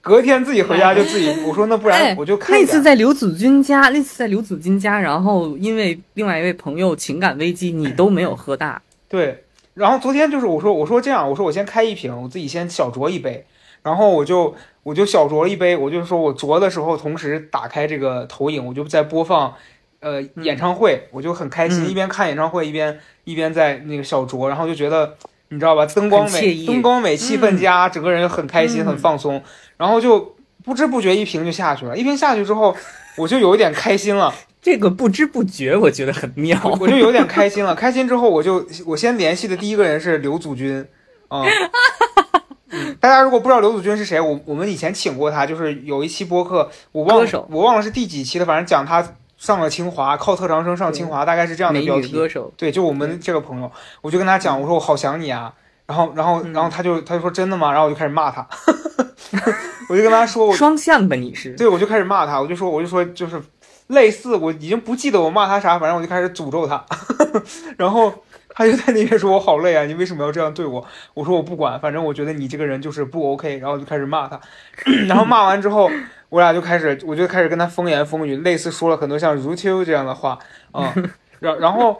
[0.00, 2.58] 隔天自己回家就自己，我说那不然哎我就看。
[2.58, 8.80] 那次在刘子君家，那次在刘子君家，然后因为另外一位朋友情感危机，你都没有喝大。
[9.10, 9.44] 对，
[9.74, 13.44] 然后昨天就是我说我说这样，我说我先开一瓶，我自己先小酌一杯，
[13.82, 14.54] 然后我就
[14.84, 19.52] 我就小酌了一杯，我就说我酌的时候同时打开这个投影，我就在播放
[19.98, 21.90] 呃演唱会，我就很开心，嗯。
[21.90, 25.16] 一边看演唱会一边一边在那个小酌，然后就觉得
[25.48, 28.86] 你知道吧，灯光美，灯光美，气氛佳，整个人很开心，嗯。
[28.86, 29.42] 很放松，
[29.76, 32.76] 然后就不知不觉一瓶就下去了，一瓶下去之后，
[33.16, 34.32] 我就有一点开心了。
[34.62, 36.60] 这个不知不觉，我觉得很妙。
[36.64, 37.74] 我我就有点开心了。
[37.74, 40.86] 开心之后，我就我先联系的第一个人是刘祖军，
[41.28, 41.42] 啊、
[42.68, 49.02] 嗯大家如果不知道刘祖军是谁，我我们以前请过他，就是有一期播客，我忘了我忘了是第几期了，反正讲他
[49.38, 52.08] 上了清华，靠特长生上清华，大概是这样的标题。
[52.08, 55.54] 歌手，对，就我们这个朋友，我就跟他讲，我说我好想你啊，
[55.86, 57.72] 然后然后嗯然后他就他就说真的吗？
[57.72, 58.46] 然后我就开始骂他，
[59.88, 61.50] 我就跟他说我双向吧你是？
[61.54, 63.40] 对，我就开始骂他，我就说，我就说，就是
[63.88, 66.84] 类似，我已经不记得我骂他啥，反正我就开始诅咒他，
[67.76, 68.12] 然后
[68.54, 70.84] 他就在那边说我好累啊，你为什么要这样对我？
[71.14, 74.40] 我说我不管，反正我觉得你这个人就是不 OK，然后就开始骂他，
[75.08, 75.90] 然后骂完之后，
[76.28, 80.38] 我俩就开始，我就开始跟他风言风语，类似说了很多像如秋这样的话，
[80.72, 80.94] 啊、
[81.40, 81.96] 然然后，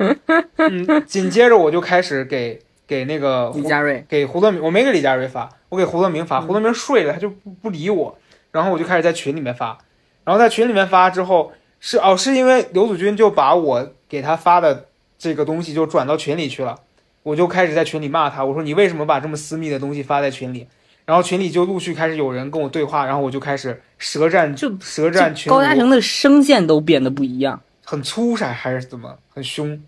[0.56, 2.60] 嗯，紧接着我就开始给
[2.90, 8.18] 给那个李佳瑞，给胡德明，我没给李佳瑞发，我给胡德明发，胡德明睡了，他就不不理我，
[8.50, 9.78] 然后我就开始在群里面发，
[10.24, 14.86] 然后在群里面发之后，是哦，是因为刘祖军就把我给他发的
[15.16, 16.80] 这个东西就转到群里去了，
[17.22, 20.66] 我就开始在群里骂他，我说你为什么把这么私密的东西发在群里？
[21.06, 27.60] 然后群里就陆续开始有人跟我对话，然后我就开始舌战，就舌战群，高嘉诚的声线都变得不一样。
[27.84, 29.80] 很粗噻还是怎么，很凶，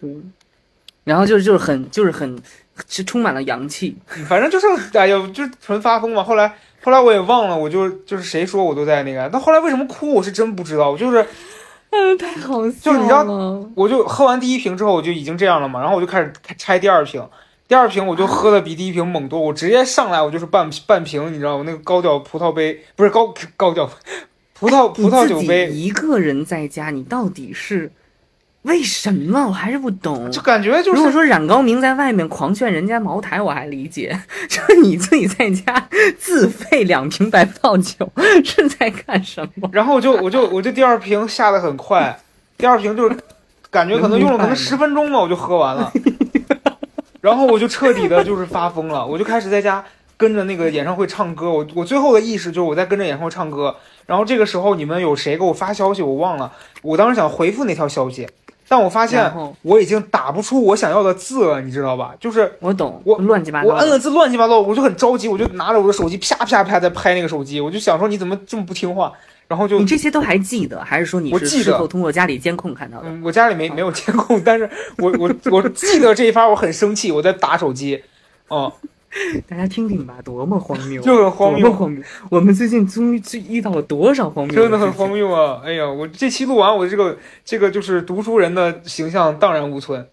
[0.00, 0.32] 嗯，
[1.08, 2.40] 然后就是就是很就是很
[2.88, 3.96] 是充满了阳气。
[4.28, 6.22] 反正就是哎呀，就是纯发疯嘛。
[6.22, 9.28] 后来后来我也忘了，我就就是谁说我都在那个。
[9.32, 10.90] 但后来为什么哭，我是真不知道。
[10.90, 11.26] 我就是
[11.90, 13.24] 嗯， 太好笑就是你知道。
[13.74, 17.26] 我就喝完第一瓶之后，我就已经这样了嘛，然后我就开始拆第二瓶。
[17.66, 21.64] 第二瓶我就喝的比第一瓶猛多，我直接上来我就是半半瓶，你知道吗？
[21.66, 23.90] 那个高脚葡萄杯不是高高脚
[24.54, 27.92] 葡萄葡萄酒杯，己一个人在家，你到底是
[28.68, 29.46] 为什么？
[29.48, 30.30] 我还是不懂。
[30.30, 34.16] 就感觉就是如果说冉高明在外面狂炫人家茅台，我还理解，
[34.48, 35.88] 就是你自己在家
[36.18, 38.10] 自费两瓶白葡萄酒
[38.44, 39.68] 是在干什么？
[39.72, 42.18] 然后我就我就我就第二瓶下的很快，
[42.56, 43.16] 第二瓶就是
[43.70, 45.90] 感觉可能 用了可能十分钟吧，我就喝完了。
[47.20, 49.84] 然后我就彻底的就是发疯了，我就开始在家
[50.16, 51.50] 跟着那个演唱会唱歌。
[51.50, 53.74] 我我最后的意识就是我在跟着演唱会唱歌。
[54.06, 56.00] 然后这个时候你们有谁给我发消息？
[56.00, 56.50] 我忘了，
[56.82, 58.26] 我当时想回复那条消息，
[58.68, 62.14] 但我发现我已经打不出我想要的字了，你知道吧？
[62.20, 63.68] 就是我懂，我乱七八糟。
[63.68, 69.12] 我摁了字乱七八糟，我就很着急，我就拿着我的手机啪啪啪在拍那个手机，我就想说你怎么这么不听话？
[69.46, 73.08] 然后就你这些都还记得，还是说你我记得是事后通过家里监控看到的？
[73.08, 78.02] 嗯，我家里没没有监控，但是我我我记得这一发，我很生气，我在打手机，
[78.48, 78.70] 哦、
[79.48, 82.02] 大家听听吧，多么荒谬，就很荒谬，多么荒谬！
[82.30, 84.54] 我们最近终于遇到了多少荒谬？
[84.54, 85.10] 真的很荒。
[85.10, 85.60] 谬啊！
[85.64, 90.06] 哎呀，我这期录完，我这个这个就是读书人的形象荡然无存，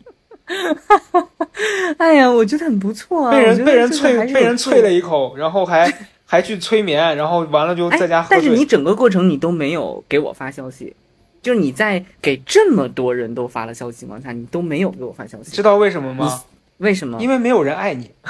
[1.97, 5.91] 哎呀，我觉得很不错啊，被人被人这个还啐是有做被人啐了一口，然后还
[6.25, 8.25] 还去催眠，然后完了就在家。
[8.29, 10.95] 但是你整个过程你都没有给我发消息，
[11.41, 16.41] 就是你在给这么多人都发了消息情况下，你都没有给我发消息，知道为什么吗？
[16.77, 17.19] 为什么？
[17.21, 18.11] 因为没有人爱你。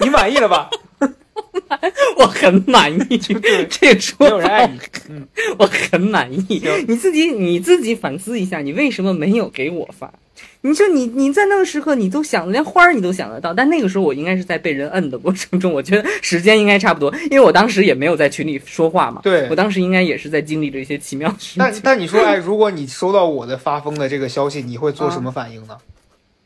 [0.00, 0.68] 你满意了吧？
[2.18, 3.40] 我很满意，这个
[3.80, 4.80] 没说有人爱法你。
[5.10, 6.62] 嗯，我很满意。
[6.86, 10.12] 你自己你自己反思一下，你为什么没有给我发？
[10.62, 19.20] 你说你你在那个时刻，你都想连花儿你都想得到，但那个时候我应该是在被人摁的过程中，我觉得时间应该差不多，因为我当时也没有在群里说话嘛。
[19.22, 21.82] 对我当时应该也是在经历着一些奇妙的事但情。
[21.84, 25.76] 但你说，哎，如果你收到我的发疯的这个消息，你会做什么反应呢？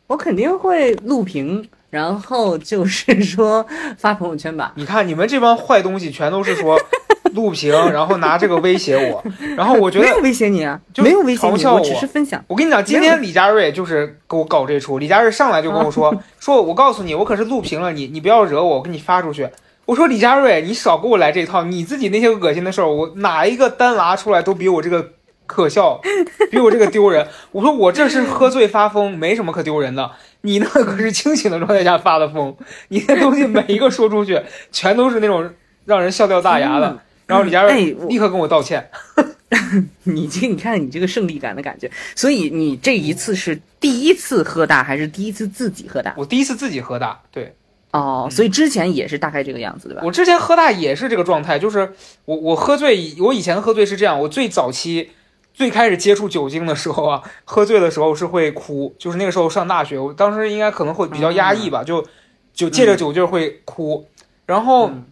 [0.09, 3.65] 我肯定会录屏，然后就是说
[3.97, 4.73] 发朋友圈吧。
[4.77, 6.79] 你看你们这帮坏东西，全都是说
[7.35, 9.23] 录屏，然后拿这个威胁我，
[9.57, 12.43] 然后我觉得没有威胁你啊，就没有威胁你，我只是分享。
[12.49, 14.99] 我跟你讲，今天李佳瑞就是给我搞这出。
[14.99, 19.49] 李佳瑞上来就跟我说：“说我告诉你，我可是录屏了，你你不要惹我，我给你发出去。”
[19.85, 25.13] 我说：“李佳瑞，你少给我来这套，你自己那些恶心的事儿，我哪一个单拿出来都比我这个
[25.47, 25.99] 可笑，
[26.51, 30.11] 比我这个丢人。”我说：“我这是喝醉发疯，没什么可丢人的。
[30.43, 32.55] 你那可是清醒的状态下发的疯，
[32.89, 34.41] 你那东西每一个说出去，
[34.73, 35.51] 全都是那种
[35.85, 38.89] 让人笑掉大牙的。”然后李佳瑞立刻跟我道歉。
[40.05, 46.15] 你这，你看你这个胜利感的感觉，所以你这一次是第一次喝大，还是第一次自己喝大？
[46.17, 47.55] 我第一次自己喝大，对。
[47.91, 50.03] 哦，所以之前也是大概这个样子，对吧？
[50.05, 51.91] 我之前喝大也是这个状态，就是
[52.27, 55.11] 我我喝醉，我以前喝醉是这样，我最早期
[55.59, 62.07] 最开始接触酒精的时候啊，喝醉的时候是会哭，就是那个时候上大学，我当时应该可能会比较压抑吧，就
[62.55, 64.07] 就借着酒劲儿会哭，
[64.47, 65.05] 然后、嗯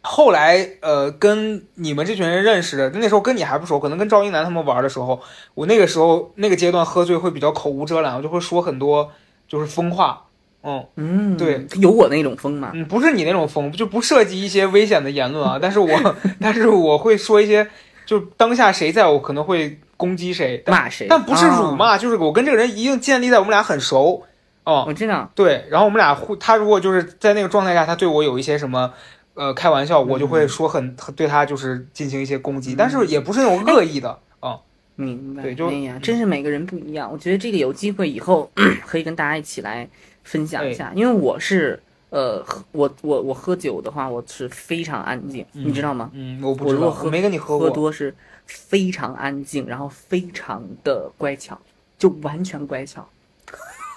[0.00, 5.20] 后来呃跟你们这群人认识的，那时候跟你还不熟，可能跟赵英男他们玩的时候，
[5.54, 9.10] 我那个时候那个阶段喝醉会比较口无遮拦，我就会说很多
[9.48, 10.24] 就是疯话。
[10.62, 12.70] 嗯嗯，对，有我那种疯吗？
[12.74, 15.58] 嗯，不是你那种疯，就不涉及一些危险的言论啊。
[15.60, 15.88] 但是我
[16.40, 17.68] 但是我会说一些，
[18.08, 21.06] 就当下谁在我可能会攻击谁，骂谁？
[21.10, 21.76] 但不是辱啊。
[21.78, 24.24] 骂，就是我跟这个人一定建立在我们俩很熟。
[24.64, 28.90] 哦、我知道，对，然后我们俩互，他如果就是在那个状态下，他对我有一些什么，
[29.34, 34.58] 呃，开玩笑，我就会说很很对他就是进行一些攻击，但是也不是那种恶意的啊、
[34.96, 35.42] 明白。
[35.42, 37.10] 对就哎呀，真是每个人不一样。
[37.12, 38.50] 我觉得这个有机会以后
[38.86, 39.86] 可以跟大家一起来
[40.24, 41.78] 分享一下，因为我是
[42.10, 46.10] 呃，喝我我我喝酒的话，我是非常安静，你知道吗？
[46.14, 47.68] 嗯，我不知道，我如果喝我没跟你喝过。
[47.68, 48.14] 喝多是
[48.46, 51.58] 非常安静，然后非常的乖巧，
[51.98, 53.06] 就完全乖巧，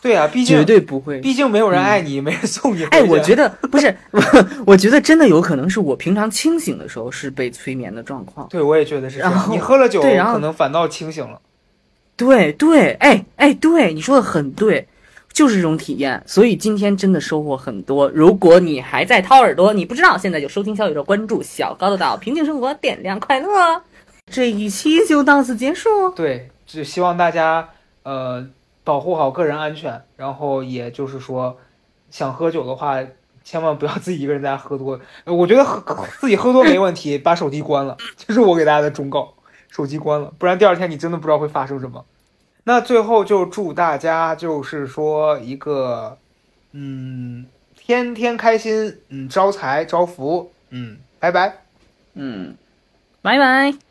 [0.02, 1.22] 对啊，毕竟 绝对不会。
[1.22, 2.84] 毕竟没有人爱你，没人送你。
[2.86, 3.96] 哎，我觉得不是，
[4.68, 8.48] 我觉得真的有可能是我平常清醒的时候是被催眠的状况。
[8.50, 9.32] 对，我也觉得是这样。
[9.32, 11.40] 然后你喝了酒，对然后可能反倒清醒了。
[12.18, 14.88] 对对，哎哎，对，你说的很对，
[15.34, 16.22] 就是这种体验。
[16.26, 18.10] 所以今天真的收获很多。
[18.10, 23.82] 如果你还在掏耳朵，你不知道，现在就收听小宇宙，关注小高的岛，平静生活，点亮快乐。
[24.32, 25.90] 这一期就到此结束。
[26.16, 27.68] 对，只希望大家
[28.04, 28.48] 呃
[28.84, 31.58] 保护好个人安全，然后也就是说，
[32.10, 33.04] 想喝酒的话，
[33.44, 35.00] 千万不要自己一个人在家喝多。
[35.26, 39.34] 我觉得喝自己喝多没问题，把手机关了，这是我给大家的忠告，
[39.70, 42.06] 手机关了，不然第二天你真的不知道会发生什么。
[42.64, 46.18] 那最后就祝大家就是说一个
[46.74, 47.46] 嗯
[47.76, 51.64] 天天开心，嗯招财招福，嗯拜拜。
[52.14, 52.56] 嗯，
[53.22, 53.91] 拜拜。